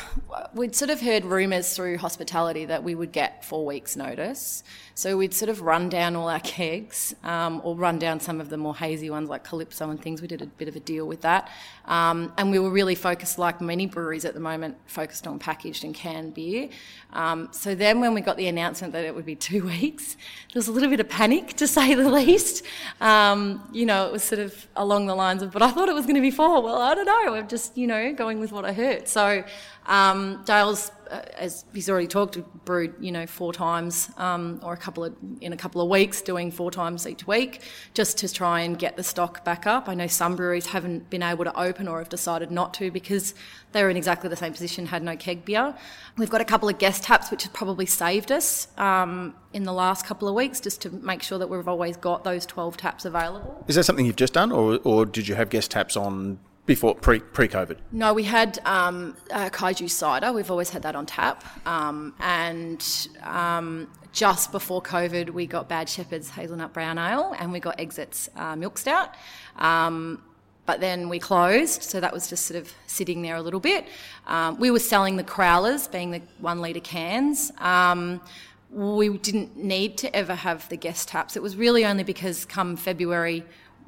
[0.53, 4.65] we'd sort of heard rumours through hospitality that we would get four weeks' notice.
[4.97, 8.49] So we'd sort of run down all our kegs um, or run down some of
[8.49, 10.23] the more hazy ones like Calypso and things.
[10.23, 11.51] We did a bit of a deal with that.
[11.87, 15.83] Um, and we were really focused, like many breweries at the moment, focused on packaged
[15.83, 16.69] and canned beer.
[17.13, 20.17] Um, so then when we got the announcement that it would be two weeks,
[20.53, 22.65] there was a little bit of panic, to say the least.
[23.01, 25.95] Um, you know, it was sort of along the lines of, but I thought it
[25.95, 26.63] was going to be four.
[26.63, 27.35] Well, I don't know.
[27.35, 29.09] I'm just, you know, going with what I heard.
[29.09, 29.43] So
[29.87, 34.77] um, Dale's, uh, as he's already talked, brewed, you know, four times um, or a
[34.77, 37.61] couple of in a couple of weeks, doing four times each week,
[37.93, 39.89] just to try and get the stock back up.
[39.89, 43.35] I know some breweries haven't been able to open or have decided not to because
[43.73, 45.75] they were in exactly the same position, had no keg beer.
[46.17, 49.73] We've got a couple of guest taps, which have probably saved us um, in the
[49.73, 53.05] last couple of weeks, just to make sure that we've always got those 12 taps
[53.05, 53.65] available.
[53.69, 56.95] Is that something you've just done, or, or did you have guest taps on before
[56.95, 57.79] pre pre COVID?
[57.93, 60.33] No, we had um, uh, kaiju cider.
[60.33, 61.45] We've always had that on tap.
[61.67, 67.61] Um, and um, just before COVID, we got Bad Shepherd's hazelnut brown ale, and we
[67.61, 69.15] got Exits uh, milk stout.
[69.57, 70.23] Um,
[70.67, 73.87] but then we closed, so that was just sort of sitting there a little bit.
[74.27, 77.53] Um, we were selling the crowlers, being the one litre cans.
[77.59, 78.23] Um,
[78.71, 81.37] we didn't need to ever have the guest taps.
[81.37, 83.45] It was really only because come February,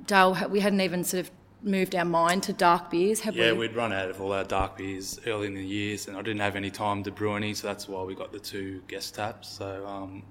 [0.06, 1.30] Dale, we hadn't even sort of
[1.62, 3.58] moved our mind to dark beers, have Yeah, we?
[3.58, 6.40] we'd run out of all our dark beers early in the years, and I didn't
[6.40, 9.48] have any time to brew any, so that's why we got the two guest taps.
[9.48, 10.22] So, um,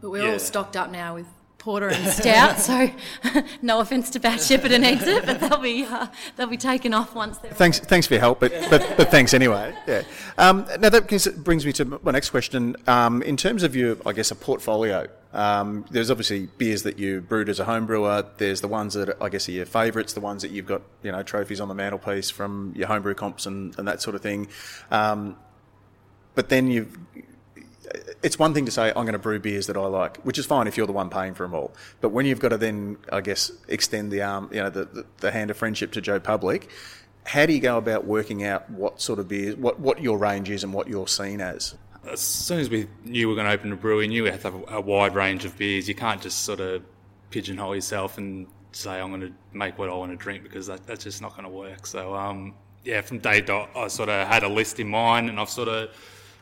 [0.00, 0.32] But we're Yeah.
[0.32, 1.26] all stocked up now with
[1.60, 2.58] porter and stout.
[2.58, 2.90] so,
[3.62, 7.14] no offence to Bad Shepherd and Exit, but they'll be uh, they'll be taken off
[7.14, 7.52] once they're.
[7.52, 9.72] Thanks, thanks for your help, but, but, but thanks anyway.
[9.86, 10.02] Yeah.
[10.38, 12.74] Um, now that brings- brings me to my next question.
[12.88, 17.20] Um, in terms of your, I guess, a portfolio, um, there's obviously beers that you
[17.20, 18.24] brewed as a home brewer.
[18.38, 21.12] There's the ones that I guess are your favourites, the ones that you've got, you
[21.12, 24.48] know, trophies on the mantelpiece from your homebrew comps and, and that sort of thing.
[24.90, 25.36] Um,
[26.34, 26.96] but then you've
[28.22, 30.46] it's one thing to say I'm going to brew beers that I like, which is
[30.46, 31.72] fine if you're the one paying for them all.
[32.00, 35.06] But when you've got to then, I guess, extend the arm, you know, the, the,
[35.18, 36.70] the hand of friendship to Joe Public,
[37.26, 40.50] how do you go about working out what sort of beers, what, what your range
[40.50, 41.74] is and what you're seen as?
[42.08, 44.40] as soon as we knew we were going to open a brewery, knew we had
[44.40, 45.88] to have a, a wide range of beers.
[45.88, 46.82] You can't just sort of
[47.30, 50.86] pigeonhole yourself and say I'm going to make what I want to drink because that,
[50.86, 51.86] that's just not going to work.
[51.86, 55.38] So um, yeah, from day dot, I sort of had a list in mind, and
[55.38, 55.90] I've sort of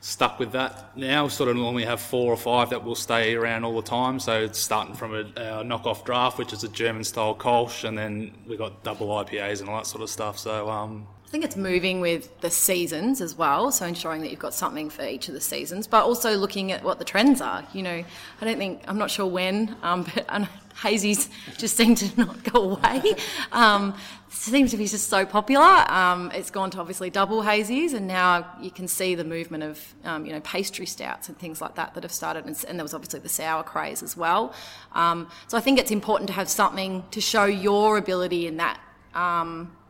[0.00, 1.28] stuck with that now.
[1.28, 4.18] Sort of normally have four or five that will stay around all the time.
[4.20, 7.96] So it's starting from a, a knockoff draft, which is a German style Kolsch, and
[7.96, 10.38] then we got double IPAs and all that sort of stuff.
[10.38, 14.38] So um, I think it's moving with the seasons as well, so ensuring that you've
[14.38, 17.66] got something for each of the seasons, but also looking at what the trends are.
[17.74, 18.04] You know,
[18.40, 22.18] I don't think I'm not sure when, um, but I know hazies just seem to
[22.18, 23.14] not go away.
[23.52, 23.94] Um,
[24.30, 25.66] seems to be just so popular.
[25.92, 29.94] Um, it's gone to obviously double hazies, and now you can see the movement of
[30.04, 32.84] um, you know pastry stouts and things like that that have started, and, and there
[32.84, 34.54] was obviously the sour craze as well.
[34.92, 38.80] Um, so I think it's important to have something to show your ability in that.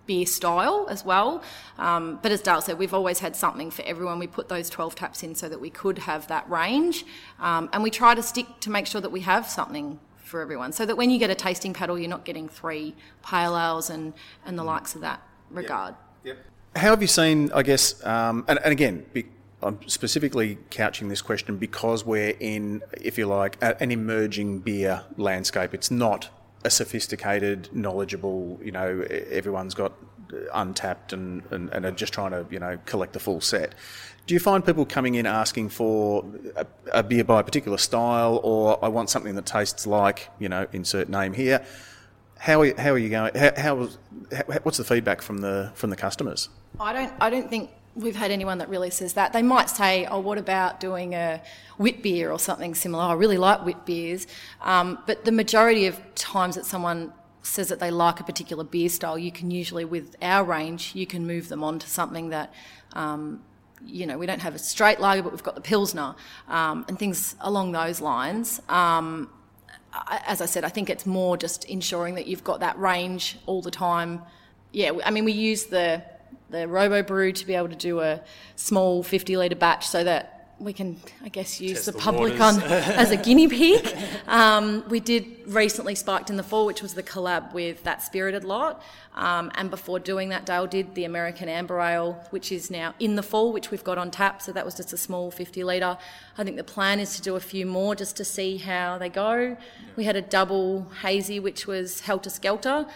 [0.09, 1.42] Beer style as well.
[1.79, 4.18] Um, but as Dale said, we've always had something for everyone.
[4.18, 7.05] We put those 12 taps in so that we could have that range.
[7.38, 10.73] Um, and we try to stick to make sure that we have something for everyone
[10.73, 14.14] so that when you get a tasting paddle, you're not getting three pale ales and,
[14.44, 15.94] and the likes of that regard.
[16.25, 16.38] yep.
[16.75, 19.27] How have you seen, I guess, um, and, and again, be,
[19.62, 25.75] I'm specifically couching this question because we're in, if you like, an emerging beer landscape.
[25.75, 26.31] It's not
[26.64, 29.92] a sophisticated, knowledgeable, you know, everyone's got
[30.33, 33.75] uh, Untappd and, and, and are just trying to, you know, collect the full set.
[34.27, 36.25] Do you find people coming in asking for
[36.57, 40.49] a, a beer by a particular style or I want something that tastes like, you
[40.49, 41.64] know, insert name here?
[42.38, 43.35] How are, how are you going?
[43.35, 43.99] How, how, was-
[44.33, 46.49] how, what's the feedback from the from the customers?
[46.79, 47.12] I don't.
[47.21, 49.33] I don't think we've had anyone that really says that.
[49.33, 51.43] They might say, "Oh, what about doing a
[51.77, 54.27] wit beer or something similar?" I really like wit beers,
[54.63, 58.89] um, but the majority of times that someone says that they like a particular beer
[58.89, 62.53] style, you can usually, with our range, you can move them on to something that.
[62.95, 63.43] Um,
[63.87, 66.17] you know, we don't have a straight lager, but we've got the pilsner
[66.49, 68.61] um, and things along those lines.
[68.69, 69.31] Um,
[70.27, 73.63] as I said, I think it's more just ensuring that you've got that range all
[73.63, 74.23] the time.
[74.73, 76.03] Yeah, I mean, we use the
[76.51, 78.21] the Robo Brew to be able to do a
[78.57, 82.41] small 50 litre batch so that we can, I guess, use Test the the public
[82.41, 83.97] on as a guinea pig.
[84.29, 88.45] Um, we did recently Spiked in the Fall, which was the collab with that Spirited
[88.45, 88.83] lot.
[89.15, 93.17] Um, and before doing that, Dale did the American Amber Ale, which is now in
[93.17, 94.43] the fall, which we've got on tap.
[94.43, 95.97] So that was just a small 50 litre.
[96.37, 99.09] I think the plan is to do a few more just to see how they
[99.09, 99.57] go.
[99.97, 102.87] We had a double hazy, which was Helter Skelter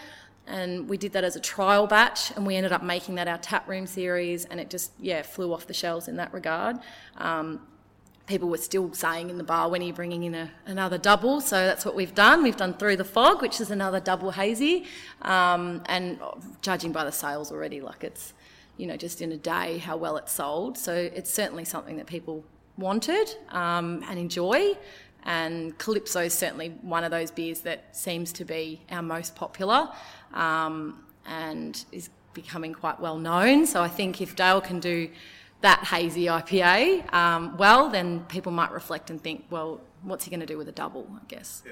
[0.47, 3.37] and we did that as a trial batch and we ended up making that our
[3.37, 6.77] tap room series and it just yeah flew off the shelves in that regard.
[7.17, 7.61] Um,
[8.25, 11.41] people were still saying in the bar when are you bringing in a, another double?
[11.41, 12.43] So that's what we've done.
[12.43, 14.85] We've done through the fog which is another double hazy
[15.21, 16.19] um, and
[16.61, 18.33] judging by the sales already like it's
[18.77, 20.77] you know just in a day how well it's sold.
[20.77, 22.43] So it's certainly something that people
[22.77, 24.75] wanted um, and enjoy
[25.25, 29.89] and Calypso is certainly one of those beers that seems to be our most popular
[30.33, 33.65] um, and is becoming quite well known.
[33.65, 35.09] So I think if Dale can do
[35.61, 40.41] that hazy IPA um, well, then people might reflect and think, well, what's he going
[40.41, 41.07] to do with a double?
[41.15, 41.63] I guess.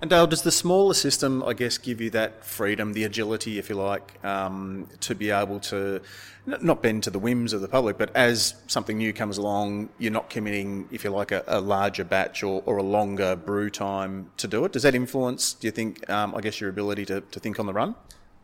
[0.00, 3.68] And Dale, does the smaller system, I guess, give you that freedom, the agility, if
[3.68, 6.00] you like, um, to be able to
[6.46, 10.10] not bend to the whims of the public, but as something new comes along, you're
[10.10, 14.30] not committing, if you like, a, a larger batch or, or a longer brew time
[14.38, 14.72] to do it?
[14.72, 17.66] Does that influence, do you think, um, I guess, your ability to, to think on
[17.66, 17.94] the run?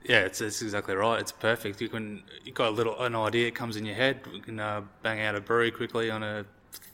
[0.05, 1.19] Yeah, it's, it's exactly right.
[1.19, 1.81] It's perfect.
[1.81, 3.49] You can you got a little an idea.
[3.49, 4.21] It comes in your head.
[4.33, 6.45] We can uh, bang out a brewery quickly on a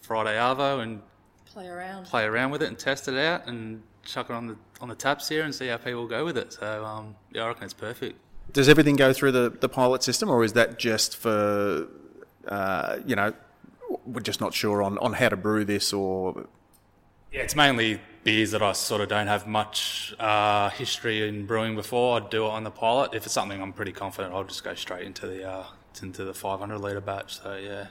[0.01, 1.03] Friday arvo and
[1.45, 2.07] Play around.
[2.07, 4.95] play around with it and test it out and chuck it on the on the
[4.95, 6.53] taps here and see how people go with it.
[6.55, 8.19] So um, yeah, I reckon it's perfect.
[8.53, 11.87] Does everything go through the, the pilot system, or is that just for,
[12.49, 13.33] uh, you know,
[14.05, 16.47] we're just not sure on, on how to brew this, or
[17.33, 21.77] Yeah, it's mainly beers that I sort of don't have much uh, history in brewing
[21.77, 22.17] before.
[22.17, 23.15] I'd do it on the pilot.
[23.15, 25.65] If it's something I'm pretty confident, I'll just go straight into the uh,
[26.03, 27.41] into the 500 litre batch.
[27.41, 27.87] So yeah.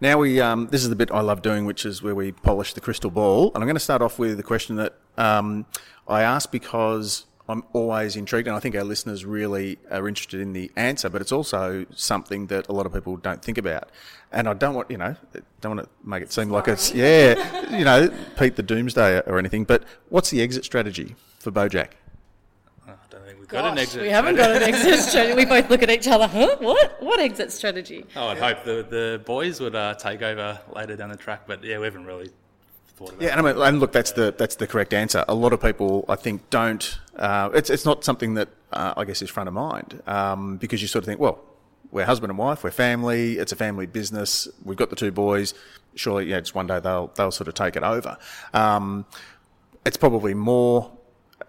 [0.00, 2.72] Now we, um, this is the bit I love doing, which is where we polish
[2.72, 3.52] the crystal ball.
[3.54, 5.66] And I'm going to start off with a question that um,
[6.08, 10.52] I ask because I'm always intrigued, and I think our listeners really are interested in
[10.52, 11.10] the answer.
[11.10, 13.90] But it's also something that a lot of people don't think about.
[14.32, 15.16] And I don't want, you know,
[15.60, 18.08] don't want to make it seem like it's yeah, you know,
[18.38, 19.64] Pete the Doomsday or anything.
[19.64, 21.90] But what's the exit strategy for Bojack?
[22.86, 24.02] I don't think we've got an exit.
[24.02, 25.34] we haven't got an exit strategy.
[25.34, 26.26] We both look at each other.
[26.26, 26.56] Huh?
[26.60, 27.02] What?
[27.02, 28.04] What exit strategy?
[28.16, 31.62] Oh, I'd hope the the boys would uh, take over later down the track, but
[31.64, 32.30] yeah, we haven't really
[32.88, 33.22] thought about.
[33.22, 33.24] It.
[33.26, 35.24] Yeah, and, I mean, and look, that's the that's the correct answer.
[35.28, 36.98] A lot of people, I think, don't.
[37.16, 40.82] Uh, it's it's not something that uh, I guess is front of mind um, because
[40.82, 41.40] you sort of think, well,
[41.90, 45.54] we're husband and wife, we're family, it's a family business, we've got the two boys.
[45.96, 48.16] Surely, yeah, just one day they'll they'll sort of take it over.
[48.54, 49.06] Um,
[49.84, 50.92] it's probably more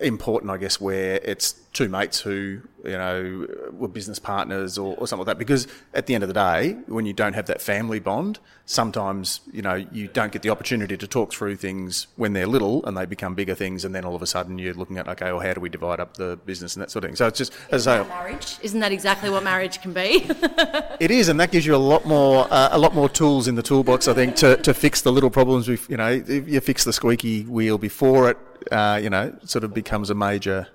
[0.01, 5.07] important, I guess, where it's two mates who, you know, were business partners or, or
[5.07, 5.39] something like that.
[5.39, 9.39] Because at the end of the day, when you don't have that family bond, sometimes,
[9.51, 12.97] you know, you don't get the opportunity to talk through things when they're little and
[12.97, 13.85] they become bigger things.
[13.85, 15.99] And then all of a sudden you're looking at, okay, well, how do we divide
[15.99, 17.15] up the business and that sort of thing.
[17.15, 18.57] So it's just, as I say, Marriage.
[18.61, 20.25] Isn't that exactly what marriage can be?
[20.99, 23.55] it is, and that gives you a lot more, uh, a lot more tools in
[23.55, 25.67] the toolbox, I think, to, to fix the little problems.
[25.67, 28.37] With, you know, you fix the squeaky wheel before it,
[28.71, 30.67] uh, you know, sort of becomes a major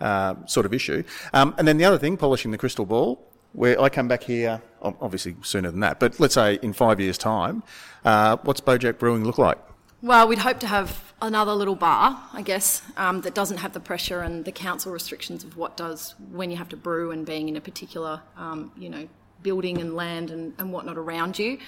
[0.00, 1.02] uh, sort of issue.
[1.32, 3.22] Um, and then the other thing, polishing the crystal ball,
[3.52, 7.18] where I come back here, obviously sooner than that, but let's say in five years'
[7.18, 7.62] time,
[8.04, 9.58] uh, what's Bojack Brewing look like?
[10.02, 13.80] Well, we'd hope to have another little bar, I guess, um, that doesn't have the
[13.80, 17.48] pressure and the council restrictions of what does when you have to brew and being
[17.48, 19.08] in a particular, um, you know,
[19.42, 21.58] building and land and, and whatnot around you.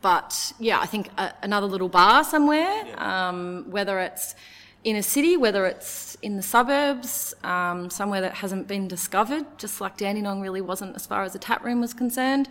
[0.00, 4.36] But yeah, I think a, another little bar somewhere, um, whether it's
[4.84, 9.80] in a city, whether it's in the suburbs, um, somewhere that hasn't been discovered, just
[9.80, 12.48] like Dandenong really wasn't as far as the tap room was concerned.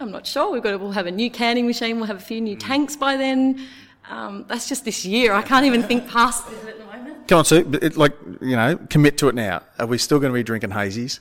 [0.00, 0.50] I'm not sure.
[0.50, 1.96] We've got to, we'll have a new canning machine.
[1.96, 3.66] We'll have a few new tanks by then.
[4.08, 5.32] Um, that's just this year.
[5.32, 7.28] I can't even think past it at the moment.
[7.28, 9.62] Come on, Sue, it, like, you know, commit to it now.
[9.78, 11.20] Are we still going to be drinking hazies?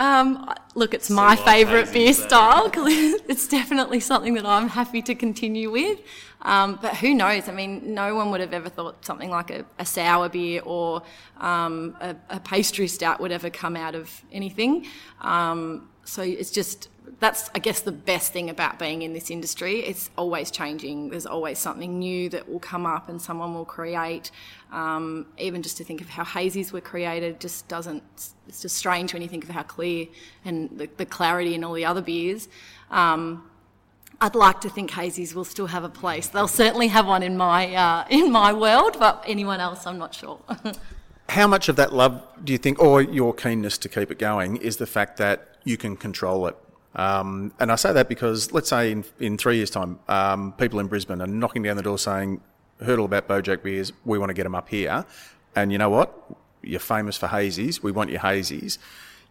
[0.00, 2.70] Um, look, it's my favourite beer style.
[2.74, 6.00] it's definitely something that I'm happy to continue with.
[6.40, 7.50] Um, but who knows?
[7.50, 11.02] I mean, no one would have ever thought something like a, a sour beer or
[11.36, 14.86] um, a, a pastry stout would ever come out of anything.
[15.20, 16.88] Um, so it's just
[17.20, 19.80] that's I guess the best thing about being in this industry.
[19.80, 21.10] It's always changing.
[21.10, 24.30] There's always something new that will come up and someone will create.
[24.72, 28.02] Um, even just to think of how hazies were created just doesn't.
[28.48, 30.06] It's just strange when you think of how clear
[30.44, 32.48] and the, the clarity in all the other beers.
[32.90, 33.48] Um,
[34.22, 36.28] I'd like to think hazies will still have a place.
[36.28, 40.14] They'll certainly have one in my uh, in my world, but anyone else, I'm not
[40.14, 40.40] sure.
[41.28, 44.56] How much of that love do you think, or your keenness to keep it going,
[44.56, 46.56] is the fact that you can control it?
[46.94, 50.80] Um, and I say that because let's say in, in three years' time, um, people
[50.80, 52.40] in Brisbane are knocking down the door saying,
[52.82, 55.04] heard all about Bojack beers, we want to get them up here.
[55.54, 56.14] And you know what?
[56.62, 58.78] You're famous for hazies, we want your hazies.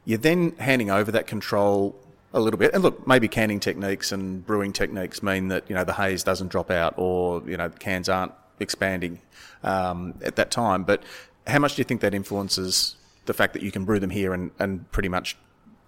[0.05, 1.95] You're then handing over that control
[2.33, 2.73] a little bit.
[2.73, 6.49] And look, maybe canning techniques and brewing techniques mean that, you know, the haze doesn't
[6.49, 9.19] drop out or, you know, the cans aren't expanding
[9.63, 10.83] um, at that time.
[10.83, 11.03] But
[11.47, 12.95] how much do you think that influences
[13.25, 15.37] the fact that you can brew them here and, and pretty much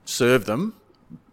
[0.05, 0.75] serve them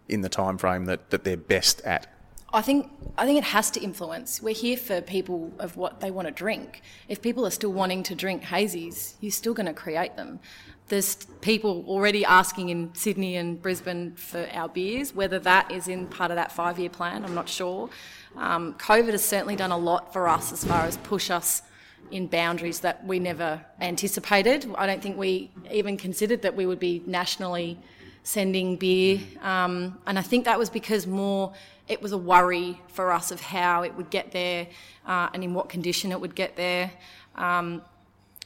[0.09, 2.07] in the time frame that, that they're best at?
[2.51, 4.41] I think I think it has to influence.
[4.41, 6.81] We're here for people of what they want to drink.
[7.07, 10.39] If people are still wanting to drink hazies, you're still going to create them.
[10.87, 15.13] There's people already asking in Sydney and Brisbane for our beers.
[15.13, 17.91] Whether that is in part of that five-year plan, I'm not sure.
[18.35, 21.61] Um, COVID has certainly done a lot for us as far as push us
[22.09, 24.65] in boundaries that we never anticipated.
[24.75, 27.77] I don't think we even considered that we would be nationally
[28.23, 29.19] sending beer.
[29.41, 31.53] Um, and I think that was because more
[31.87, 34.67] it was a worry for us of how it would get there
[35.05, 36.91] uh, and in what condition it would get there.
[37.35, 37.81] Um,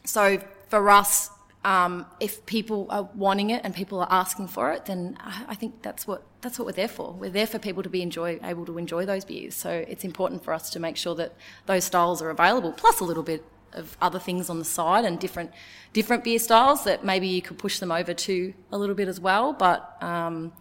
[0.05, 1.29] so for us,
[1.65, 5.81] um, if people are wanting it and people are asking for it, then I think
[5.81, 7.13] that's what that's what we're there for.
[7.13, 9.55] We're there for people to be enjoy able to enjoy those beers.
[9.55, 11.33] So it's important for us to make sure that
[11.65, 15.19] those styles are available, plus a little bit of other things on the side and
[15.19, 15.51] different
[15.93, 19.19] different beer styles that maybe you could push them over to a little bit as
[19.19, 19.53] well.
[19.53, 20.51] But um,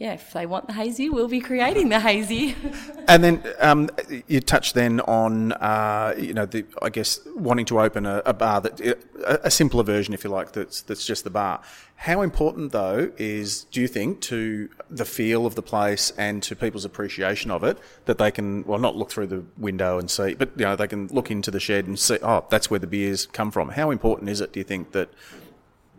[0.00, 2.56] yeah, if they want the hazy, we'll be creating the hazy.
[3.08, 3.90] And then um,
[4.28, 8.32] you touched then on, uh, you know, the, I guess wanting to open a, a
[8.32, 8.80] bar that
[9.24, 11.60] a, simpler version, if you like, that's that's just the bar.
[11.96, 16.54] How important though is, do you think, to the feel of the place and to
[16.54, 20.34] people's appreciation of it that they can, well, not look through the window and see,
[20.34, 22.86] but you know, they can look into the shed and see, oh, that's where the
[22.86, 23.70] beers come from.
[23.70, 25.08] How important is it, do you think, that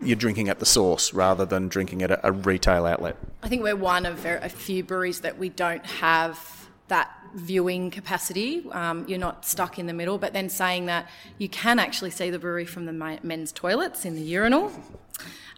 [0.01, 3.17] you're drinking at the source rather than drinking at a, a retail outlet?
[3.43, 8.63] I think we're one of a few breweries that we don't have that viewing capacity.
[8.71, 11.07] Um, you're not stuck in the middle, but then saying that
[11.39, 14.71] you can actually see the brewery from the men's toilets in the urinal.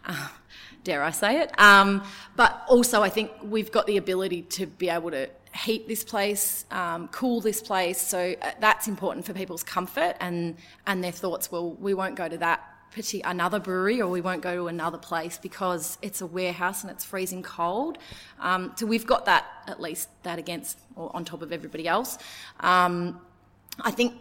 [0.06, 0.28] Uh,
[0.82, 1.58] dare I say it?
[1.60, 2.02] Um,
[2.36, 6.64] but also, I think we've got the ability to be able to heat this place,
[6.70, 8.00] um, cool this place.
[8.00, 10.56] So uh, that's important for people's comfort and
[10.86, 11.52] and their thoughts.
[11.52, 12.73] Well, we won't go to that
[13.24, 17.04] another brewery or we won't go to another place because it's a warehouse and it's
[17.04, 17.98] freezing cold.
[18.40, 22.18] Um, so we've got that at least that against or on top of everybody else.
[22.60, 23.20] Um,
[23.80, 24.14] I think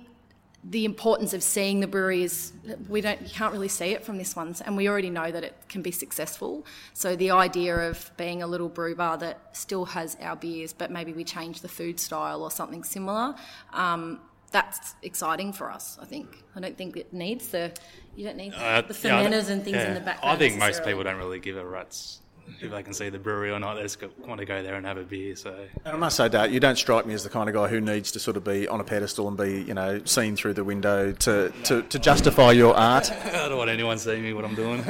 [0.64, 2.54] the importance of seeing the brewery is
[2.88, 5.44] we don't you can't really see it from this one and we already know that
[5.44, 9.84] it can be successful so the idea of being a little brew bar that still
[9.84, 13.36] has our beers but maybe we change the food style or something similar
[13.74, 14.22] um,
[14.54, 17.70] that's exciting for us i think i don't think it needs the
[18.16, 19.88] you don't need uh, the fermenters yeah, and things yeah.
[19.88, 20.36] in the background.
[20.36, 22.20] I think most people don't really give a rat's
[22.60, 23.76] if they can see the brewery or not.
[23.76, 25.36] They just want to go there and have a beer.
[25.36, 27.68] So, and I must say, Dart, you don't strike me as the kind of guy
[27.68, 30.54] who needs to sort of be on a pedestal and be, you know, seen through
[30.54, 33.12] the window to, to, to justify your art.
[33.12, 34.80] I don't want anyone seeing me what I'm doing.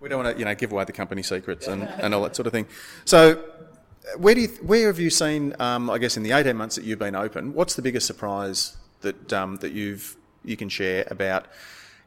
[0.00, 2.36] we don't want to, you know, give away the company secrets and, and all that
[2.36, 2.66] sort of thing.
[3.04, 3.42] So,
[4.16, 5.54] where do you, where have you seen?
[5.58, 8.76] Um, I guess in the 18 months that you've been open, what's the biggest surprise
[9.00, 11.46] that um, that you've you can share about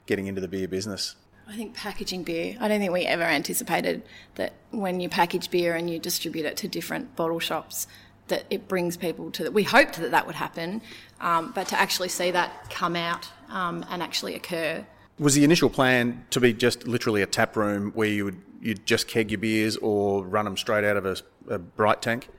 [0.06, 1.16] getting into the beer business?
[1.48, 2.58] I think packaging beer.
[2.60, 4.04] I don't think we ever anticipated
[4.36, 7.88] that when you package beer and you distribute it to different bottle shops,
[8.28, 9.54] that it brings people to that.
[9.54, 10.82] We hoped that that would happen,
[11.22, 14.86] um, but to actually see that come out um, and actually occur.
[15.20, 18.86] Was the initial plan to be just literally a tap room where you would you'd
[18.86, 21.18] just keg your beers or run them straight out of a,
[21.54, 22.30] a bright tank?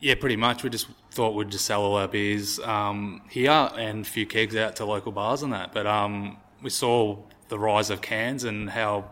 [0.00, 0.62] Yeah, pretty much.
[0.62, 4.54] We just thought we'd just sell all our beers um, here and a few kegs
[4.54, 5.72] out to local bars and that.
[5.72, 7.18] But um, we saw
[7.48, 9.10] the rise of cans and how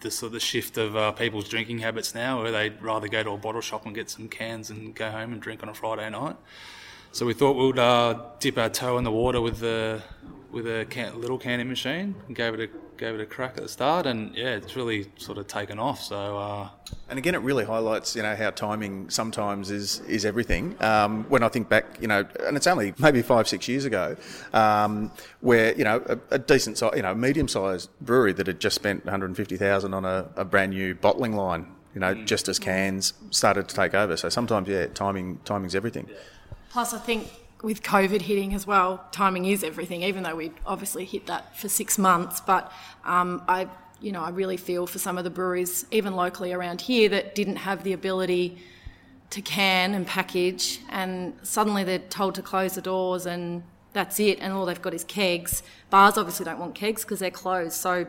[0.00, 3.22] the sort of the shift of uh, people's drinking habits now, where they'd rather go
[3.22, 5.74] to a bottle shop and get some cans and go home and drink on a
[5.74, 6.36] Friday night.
[7.12, 10.02] So we thought we'd uh, dip our toe in the water with the
[10.54, 13.68] with a can, little canning machine gave it a gave it a crack at the
[13.68, 16.00] start, and yeah, it's really sort of taken off.
[16.00, 16.68] So, uh,
[17.08, 20.76] and again, it really highlights you know how timing sometimes is is everything.
[20.80, 24.16] Um, when I think back, you know, and it's only maybe five six years ago,
[24.52, 28.60] um, where you know a, a decent size, you know, medium sized brewery that had
[28.60, 31.66] just spent one hundred fifty thousand on a, a brand new bottling line.
[31.94, 32.26] You know, mm.
[32.26, 34.16] just as cans started to take over.
[34.16, 36.08] So sometimes, yeah, timing timing's everything.
[36.70, 37.30] Plus, I think
[37.64, 40.02] with COVID hitting as well, timing is everything.
[40.02, 42.70] Even though we obviously hit that for six months, but
[43.04, 43.68] um, I,
[44.00, 47.34] you know, I really feel for some of the breweries, even locally around here, that
[47.34, 48.58] didn't have the ability
[49.30, 54.38] to can and package, and suddenly they're told to close the doors and that's it,
[54.40, 55.62] and all they've got is kegs.
[55.88, 58.06] Bars obviously don't want kegs because they're closed, so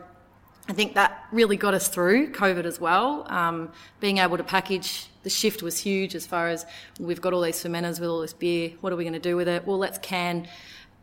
[0.67, 3.25] I think that really got us through COVID as well.
[3.31, 6.65] Um, being able to package the shift was huge as far as
[6.99, 8.71] we've got all these fermenters with all this beer.
[8.81, 9.65] What are we going to do with it?
[9.67, 10.47] Well, let's can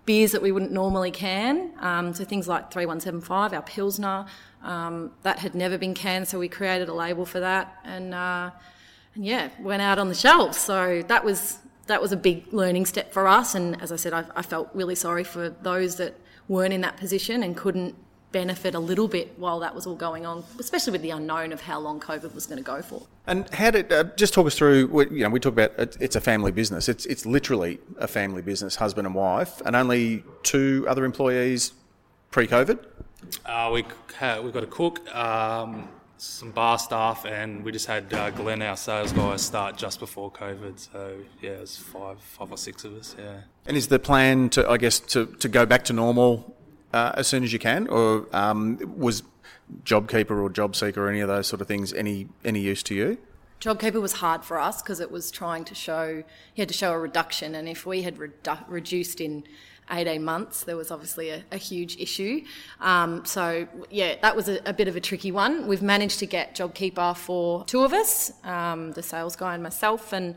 [0.04, 1.72] beers that we wouldn't normally can.
[1.78, 4.26] Um, so things like 3175, our Pilsner,
[4.62, 7.78] um, that had never been canned, so we created a label for that.
[7.84, 8.50] And, uh,
[9.14, 10.58] and yeah, went out on the shelves.
[10.58, 11.58] So that was
[11.88, 13.56] that was a big learning step for us.
[13.56, 16.14] And as I said, I, I felt really sorry for those that
[16.46, 17.96] weren't in that position and couldn't
[18.32, 21.60] benefit a little bit while that was all going on, especially with the unknown of
[21.60, 23.06] how long COVID was going to go for.
[23.26, 24.88] And how did uh, just talk us through?
[25.10, 26.88] You know, we talk about it's a family business.
[26.88, 31.72] It's it's literally a family business, husband and wife, and only two other employees
[32.30, 32.78] pre-COVID.
[33.46, 33.84] Uh, we
[34.42, 38.76] we've got a cook, um, some bar staff, and we just had uh, Glenn, our
[38.76, 40.78] sales guy, start just before COVID.
[40.92, 43.14] So yeah, it was five five or six of us.
[43.18, 43.42] Yeah.
[43.66, 46.56] And is the plan to, I guess, to, to go back to normal
[46.92, 49.22] uh, as soon as you can, or um, was
[49.84, 53.18] JobKeeper or JobSeeker or any of those sort of things any any use to you?
[53.60, 56.06] JobKeeper was hard for us because it was trying to show
[56.54, 59.44] you had to show a reduction, and if we had redu- reduced in
[59.90, 62.44] 18 months, there was obviously a, a huge issue.
[62.80, 65.66] Um, so, yeah, that was a, a, bit of a tricky one.
[65.66, 70.12] We've managed to get JobKeeper for two of us, um, the sales guy and myself,
[70.12, 70.36] and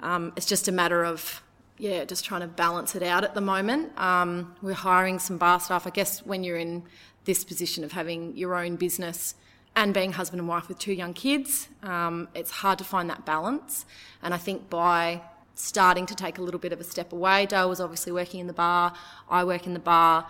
[0.00, 1.42] um, it's just a matter of
[1.78, 3.98] yeah, just trying to balance it out at the moment.
[3.98, 5.86] Um, we're hiring some bar staff.
[5.86, 6.84] I guess when you're in
[7.24, 9.34] this position of having your own business,
[9.76, 13.26] and being husband and wife with two young kids, um, it's hard to find that
[13.26, 13.84] balance.
[14.22, 15.20] And I think by
[15.54, 18.46] starting to take a little bit of a step away, Dale was obviously working in
[18.46, 18.94] the bar,
[19.28, 20.26] I work in the bar.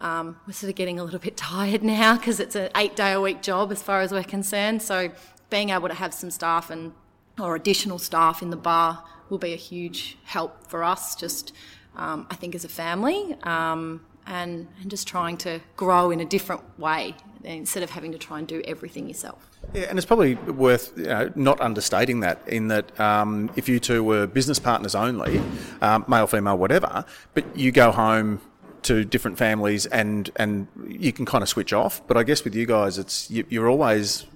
[0.00, 3.12] Um, we're sort of getting a little bit tired now because it's an eight day
[3.12, 4.80] a week job as far as we're concerned.
[4.80, 5.10] So
[5.50, 6.92] being able to have some staff and
[7.38, 11.14] or additional staff in the bar will be a huge help for us.
[11.14, 11.52] Just
[11.96, 13.36] um, I think as a family.
[13.42, 17.14] Um, and, and just trying to grow in a different way
[17.44, 19.50] instead of having to try and do everything yourself.
[19.72, 23.80] Yeah, and it's probably worth you know, not understating that in that um, if you
[23.80, 25.40] two were business partners only,
[25.80, 27.04] um, male, female, whatever,
[27.34, 28.40] but you go home
[28.82, 32.06] to different families and and you can kind of switch off.
[32.06, 34.26] But I guess with you guys, it's you, you're always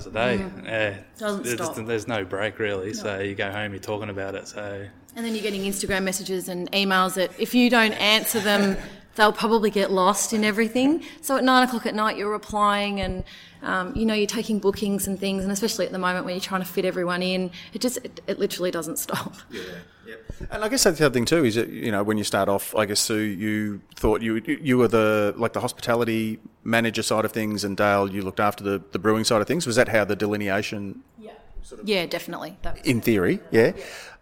[0.00, 0.42] hours a day.
[0.42, 0.64] Mm.
[0.64, 1.86] Yeah, Doesn't there's, stop.
[1.86, 2.94] there's no break really.
[2.94, 4.48] So you go home, you're talking about it.
[4.48, 4.86] So
[5.16, 8.76] And then you're getting Instagram messages and emails that if you don't answer them,
[9.16, 11.02] they'll probably get lost in everything.
[11.20, 13.24] So at nine o'clock at night, you're replying and,
[13.62, 15.42] um, you know, you're taking bookings and things.
[15.42, 18.20] And especially at the moment when you're trying to fit everyone in, it just, it,
[18.26, 19.34] it literally doesn't stop.
[19.50, 19.62] Yeah,
[20.06, 20.14] yeah.
[20.50, 22.48] And I guess that's the other thing too is that you know when you start
[22.48, 27.24] off, I guess Sue, you thought you you were the like the hospitality manager side
[27.24, 29.66] of things, and Dale, you looked after the, the brewing side of things.
[29.66, 31.02] Was that how the delineation?
[31.18, 31.32] Yeah,
[31.62, 32.56] Sort of yeah, definitely.
[32.62, 33.72] That, In theory, yeah.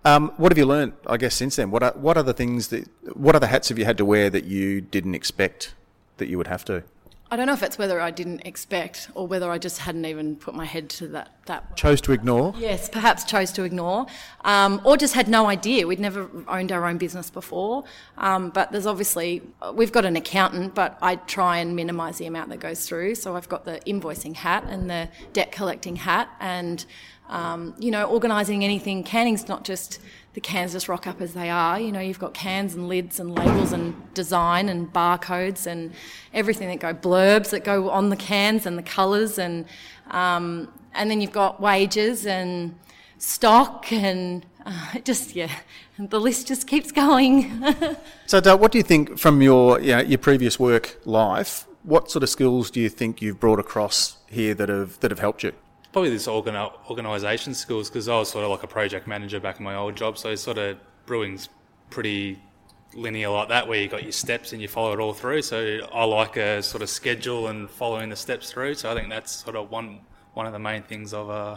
[0.05, 0.93] Um, what have you learned?
[1.07, 3.79] I guess since then, what are, what are the things that what other hats have
[3.79, 5.75] you had to wear that you didn't expect
[6.19, 6.85] that you would have to?
[7.31, 10.37] I don't know if it's whether I didn't expect or whether I just hadn't even
[10.37, 12.55] put my head to that, that Chose to ignore.
[12.57, 14.07] Yes, perhaps chose to ignore,
[14.45, 15.87] um, or just had no idea.
[15.87, 17.85] We'd never owned our own business before.
[18.17, 19.43] Um, but there's obviously
[19.75, 23.17] we've got an accountant, but I try and minimise the amount that goes through.
[23.17, 26.87] So I've got the invoicing hat and the debt collecting hat, and
[27.29, 29.05] um, you know, organising anything.
[29.05, 30.01] Canning's not just
[30.35, 31.81] the cans just rock up as they are.
[31.81, 35.93] You know, you've got cans and lids and labels and design and barcodes and
[36.33, 39.67] everything that go blurbs that go on the cans and the colours and
[40.11, 42.75] um, and then you've got wages and
[43.19, 45.51] stock and uh, just yeah,
[45.99, 47.65] the list just keeps going.
[48.27, 51.67] So, Dale, what do you think from your you know, your previous work life?
[51.83, 55.21] What sort of skills do you think you've brought across here that have that have
[55.21, 55.53] helped you?
[55.93, 56.57] Probably this organ-
[56.91, 59.97] organisation skills because I was sort of like a project manager back in my old
[59.97, 60.19] job.
[60.19, 61.49] So sort of brewing's
[61.91, 62.39] pretty
[62.95, 65.43] linear like that, where you got your steps and you follow it all through.
[65.43, 68.75] So I like a sort of schedule and following the steps through.
[68.75, 70.01] So I think that's sort of one
[70.35, 71.57] one of the main things of uh,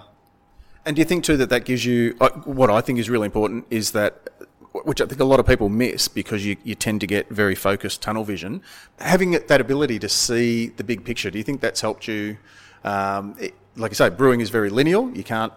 [0.86, 3.26] And do you think too that that gives you uh, what I think is really
[3.26, 4.30] important is that,
[4.72, 7.54] which I think a lot of people miss because you, you tend to get very
[7.56, 8.62] focused tunnel vision,
[9.00, 11.30] having that ability to see the big picture.
[11.30, 12.38] Do you think that's helped you?
[12.84, 13.38] Um,
[13.76, 15.12] like I say, brewing is very lineal.
[15.16, 15.54] You can't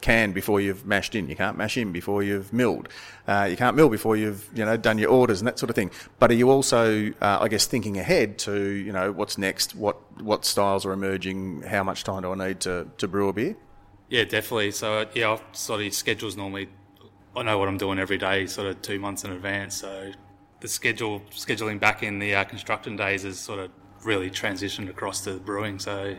[0.00, 1.28] can before you've mashed in.
[1.28, 2.88] You can't mash in before you've milled.
[3.26, 5.76] Uh, you can't mill before you've you know done your orders and that sort of
[5.76, 5.90] thing.
[6.18, 9.74] But are you also, uh, I guess, thinking ahead to you know what's next?
[9.74, 11.62] What what styles are emerging?
[11.62, 13.56] How much time do I need to, to brew a beer?
[14.08, 14.70] Yeah, definitely.
[14.70, 16.68] So yeah, I've sort of schedules normally.
[17.36, 19.76] I know what I'm doing every day, sort of two months in advance.
[19.76, 20.12] So
[20.60, 23.70] the schedule scheduling back in the uh, construction days has sort of
[24.04, 25.78] really transitioned across to brewing.
[25.78, 26.16] So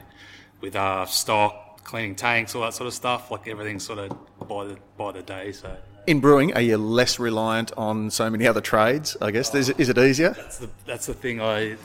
[0.61, 4.65] with uh, stock, cleaning tanks, all that sort of stuff, like everything's sort of by
[4.65, 5.51] the by the day.
[5.51, 5.75] So
[6.07, 9.15] In brewing, are you less reliant on so many other trades?
[9.21, 10.31] I guess is, it- is it easier?
[10.31, 11.77] that's the that's the thing I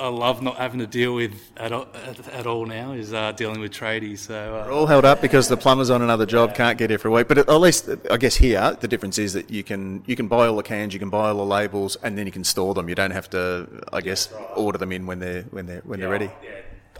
[0.00, 3.32] I love not having to deal with at all, at, at all now is uh,
[3.32, 4.20] dealing with tradies.
[4.20, 4.32] So
[4.64, 7.10] We're uh, all held up because the plumber's on another job, can't get here for
[7.10, 7.26] week.
[7.26, 10.46] But at least, I guess here the difference is that you can you can buy
[10.46, 12.88] all the cans, you can buy all the labels, and then you can store them.
[12.88, 16.08] You don't have to, I guess, order them in when they're when they're when they're
[16.08, 16.30] ready.
[16.44, 16.50] yeah,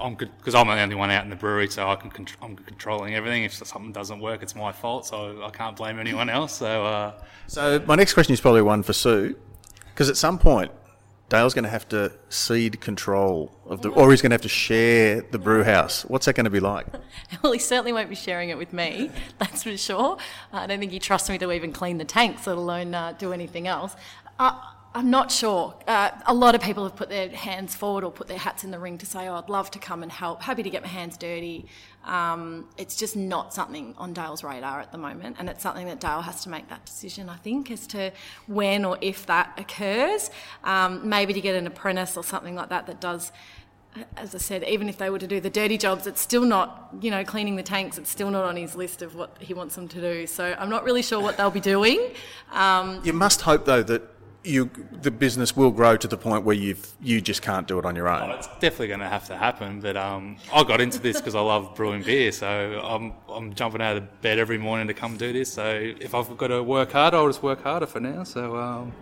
[0.00, 2.10] I'm because I'm the only one out in the brewery, so I can
[2.42, 3.44] I'm controlling everything.
[3.44, 6.54] If something doesn't work, it's my fault, so I can't blame anyone else.
[6.54, 6.84] So.
[6.84, 7.12] Uh,
[7.46, 9.36] So my next question is probably one for Sue,
[9.94, 10.70] because at some point
[11.28, 14.48] Dale's going to have to cede control of the, or he's going to have to
[14.48, 16.02] share the brew house.
[16.06, 16.86] What's that going to be like?
[17.42, 20.16] well, he certainly won't be sharing it with me, that's for sure.
[20.52, 23.32] I don't think he trusts me to even clean the tanks, let alone uh, do
[23.34, 23.94] anything else.
[24.38, 24.58] Uh,
[24.94, 25.74] I'm not sure.
[25.86, 28.70] Uh, a lot of people have put their hands forward or put their hats in
[28.70, 30.88] the ring to say, oh, I'd love to come and help, happy to get my
[30.88, 31.66] hands dirty.
[32.04, 36.00] Um, it's just not something on Dale's radar at the moment, and it's something that
[36.00, 38.12] Dale has to make that decision, I think, as to
[38.46, 40.30] when or if that occurs.
[40.64, 43.30] Um, maybe to get an apprentice or something like that that does
[44.16, 46.90] as I said, even if they were to do the dirty jobs, it's still not,
[47.00, 49.74] you know, cleaning the tanks, it's still not on his list of what he wants
[49.74, 50.26] them to do.
[50.26, 52.10] So I'm not really sure what they'll be doing.
[52.52, 54.02] Um, You must hope though that
[54.44, 54.70] you
[55.02, 57.96] the business will grow to the point where you you just can't do it on
[57.96, 58.30] your own.
[58.30, 61.40] It's definitely going to have to happen, but um, I got into this because I
[61.40, 65.32] love brewing beer, so I'm I'm jumping out of bed every morning to come do
[65.32, 65.52] this.
[65.52, 68.24] So if I've got to work harder, I'll just work harder for now.
[68.24, 68.92] So um,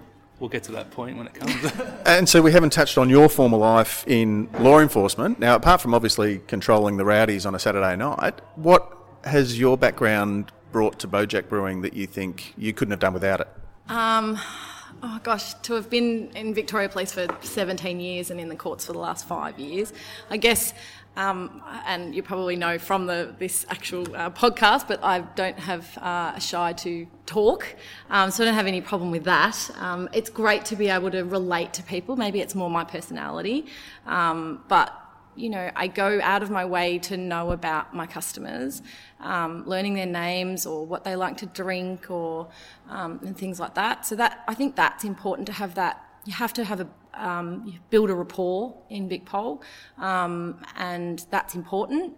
[0.41, 1.73] we'll get to that point when it comes.
[2.07, 5.41] And so we haven't touched on your former life in law enforcement.
[5.41, 10.53] Now, apart from obviously controlling the rowdies on a Saturday night, what has your background
[10.71, 13.49] brought to Bojack Brewing that you think you couldn't have done without it?
[13.89, 14.39] Um,
[15.03, 18.87] oh gosh, to have been in Victoria Police for 17 years and in the courts
[18.87, 19.93] for the last five years,
[20.31, 20.73] I guess.
[21.17, 25.97] Um, and you probably know from the, this actual uh, podcast, but I don't have
[25.99, 27.75] uh, a shy to talk,
[28.11, 29.71] um, so I don't have any problem with that.
[29.79, 32.17] Um, it's great to be able to relate to people.
[32.17, 33.65] Maybe it's more my personality,
[34.07, 35.06] um, but
[35.37, 38.83] you know, I go out of my way to know about my customers,
[39.21, 42.49] um, learning their names or what they like to drink or
[42.89, 44.07] um, and things like that.
[44.07, 46.03] So that I think that's important to have that.
[46.25, 49.63] You have to have a um, build a rapport in VicPol,
[49.99, 52.15] um, and that's important.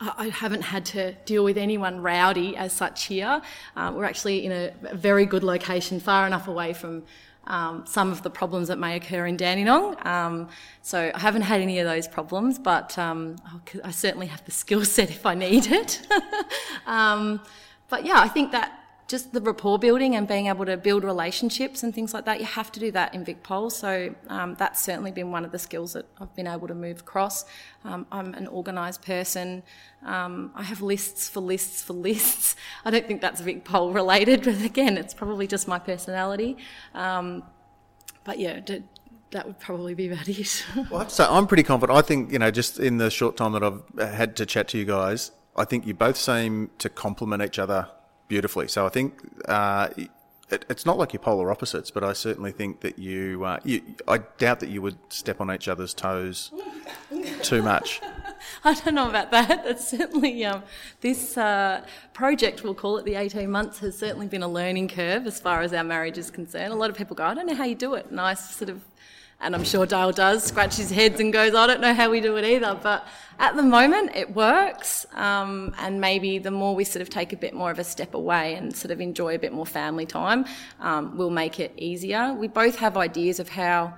[0.00, 3.40] I I haven't had to deal with anyone rowdy as such here.
[3.76, 7.04] Uh, we're actually in a very good location, far enough away from
[7.52, 10.04] um, some of the problems that may occur in Dandenong.
[10.06, 10.48] Um,
[10.80, 14.84] so I haven't had any of those problems, but um, I'll- certainly have the skill
[14.84, 16.00] set if I need it.
[16.86, 17.40] um,
[17.90, 18.81] but yeah, I think that
[19.12, 22.46] just the rapport building and being able to build relationships and things like that, you
[22.46, 23.70] have to do that in VicPol.
[23.70, 27.00] So um, that's certainly been one of the skills that I've been able to move
[27.00, 27.44] across.
[27.84, 29.64] Um, I'm an organised person.
[30.02, 32.56] Um, I have lists for lists for lists.
[32.86, 36.56] I don't think that's VicPol related, but again, it's probably just my personality.
[36.94, 37.42] Um,
[38.24, 38.82] but yeah, d-
[39.32, 40.64] that would probably be about it.
[40.90, 41.98] Well, say, I'm pretty confident.
[41.98, 44.78] I think, you know, just in the short time that I've had to chat to
[44.78, 47.88] you guys, I think you both seem to complement each other
[48.32, 48.66] beautifully.
[48.66, 49.90] So I think uh,
[50.48, 53.82] it, it's not like you're polar opposites, but I certainly think that you, uh, you,
[54.08, 56.50] I doubt that you would step on each other's toes
[57.42, 58.00] too much.
[58.64, 59.66] I don't know about that.
[59.66, 60.62] It's certainly um,
[61.02, 65.26] this uh, project, we'll call it the 18 months, has certainly been a learning curve
[65.26, 66.72] as far as our marriage is concerned.
[66.72, 68.06] A lot of people go, I don't know how you do it.
[68.06, 68.82] And I sort of,
[69.42, 72.20] and I'm sure Dale does, scratch his heads and goes, I don't know how we
[72.20, 72.78] do it either.
[72.80, 73.06] But
[73.40, 75.04] at the moment, it works.
[75.14, 78.14] Um, and maybe the more we sort of take a bit more of a step
[78.14, 80.46] away and sort of enjoy a bit more family time,
[80.78, 82.32] um, will make it easier.
[82.32, 83.94] We both have ideas of how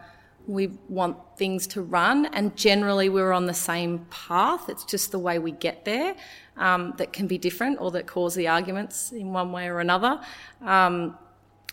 [0.47, 4.68] we want things to run, and generally we're on the same path.
[4.68, 6.14] It's just the way we get there
[6.57, 10.20] um, that can be different or that cause the arguments in one way or another.
[10.62, 11.18] Um,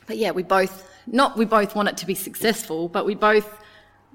[0.07, 3.59] but yeah, we both not we both want it to be successful, but we both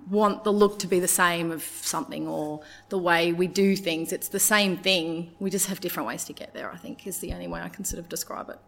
[0.09, 2.61] want the look to be the same of something or
[2.91, 4.13] the way we do things.
[4.13, 5.33] It's the same thing.
[5.41, 6.71] We just have different ways to get there.
[6.71, 8.59] I think is the only way I can sort of describe it.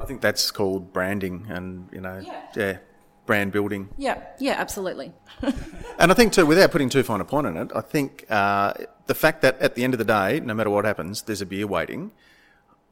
[0.00, 2.22] I think that's called branding and, you know,
[2.54, 2.78] yeah,
[3.24, 3.88] brand building.
[3.96, 5.12] Yeah, yeah, absolutely.
[5.98, 8.72] And I think too, without putting too fine a point on it, I think uh,
[9.04, 11.46] the fact that at the end of the day, no matter what happens, there's a
[11.46, 12.10] beer waiting.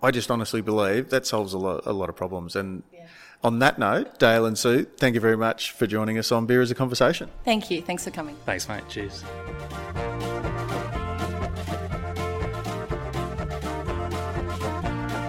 [0.03, 2.55] I just honestly believe that solves a lot, a lot of problems.
[2.55, 2.83] And
[3.45, 6.61] on that note, Dale and Sue, thank you very much for joining us on Beer
[6.61, 7.31] as a Conversation.
[7.45, 7.83] Thank you.
[7.83, 8.37] Thanks for coming.
[8.45, 8.83] Thanks, mate.
[8.89, 9.25] Cheers.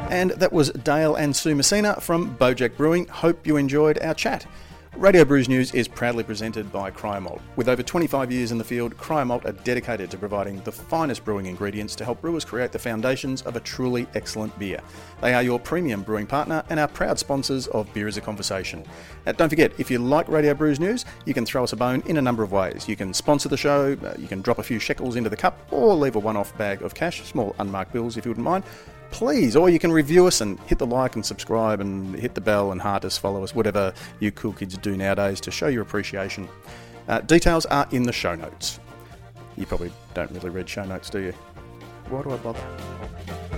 [0.10, 3.08] And that was Dale and Sue Messina from Bojack Brewing.
[3.08, 4.48] Hope you enjoyed our chat.
[4.98, 7.42] Radio Brews News is proudly presented by Cryer Malt.
[7.56, 11.24] With over 25 years in the field, Cryer Malt are dedicated to providing the finest
[11.24, 14.82] brewing ingredients to help brewers create the foundations of a truly excellent beer.
[15.22, 18.84] They are your premium brewing partner and are proud sponsors of Beer as a Conversation.
[19.26, 22.04] Uh, don't forget, if you like Radio Brews News, you can throw us a bone
[22.08, 22.90] in a number of ways.
[22.90, 25.66] You can sponsor the show, uh, you can drop a few shekels into the cup,
[25.72, 28.66] or leave a one off bag of cash, small unmarked bills if you wouldn't mind
[29.12, 32.42] please, or you can review us and hit the like and subscribe and hit the
[32.42, 35.82] bell and heart us, follow us, whatever you cool kids do nowadays to show your
[35.82, 36.48] appreciation.
[37.08, 38.80] Uh, details are in the show notes.
[39.58, 41.34] You probably don't really read show notes, do you?
[42.10, 43.49] Why do I bother?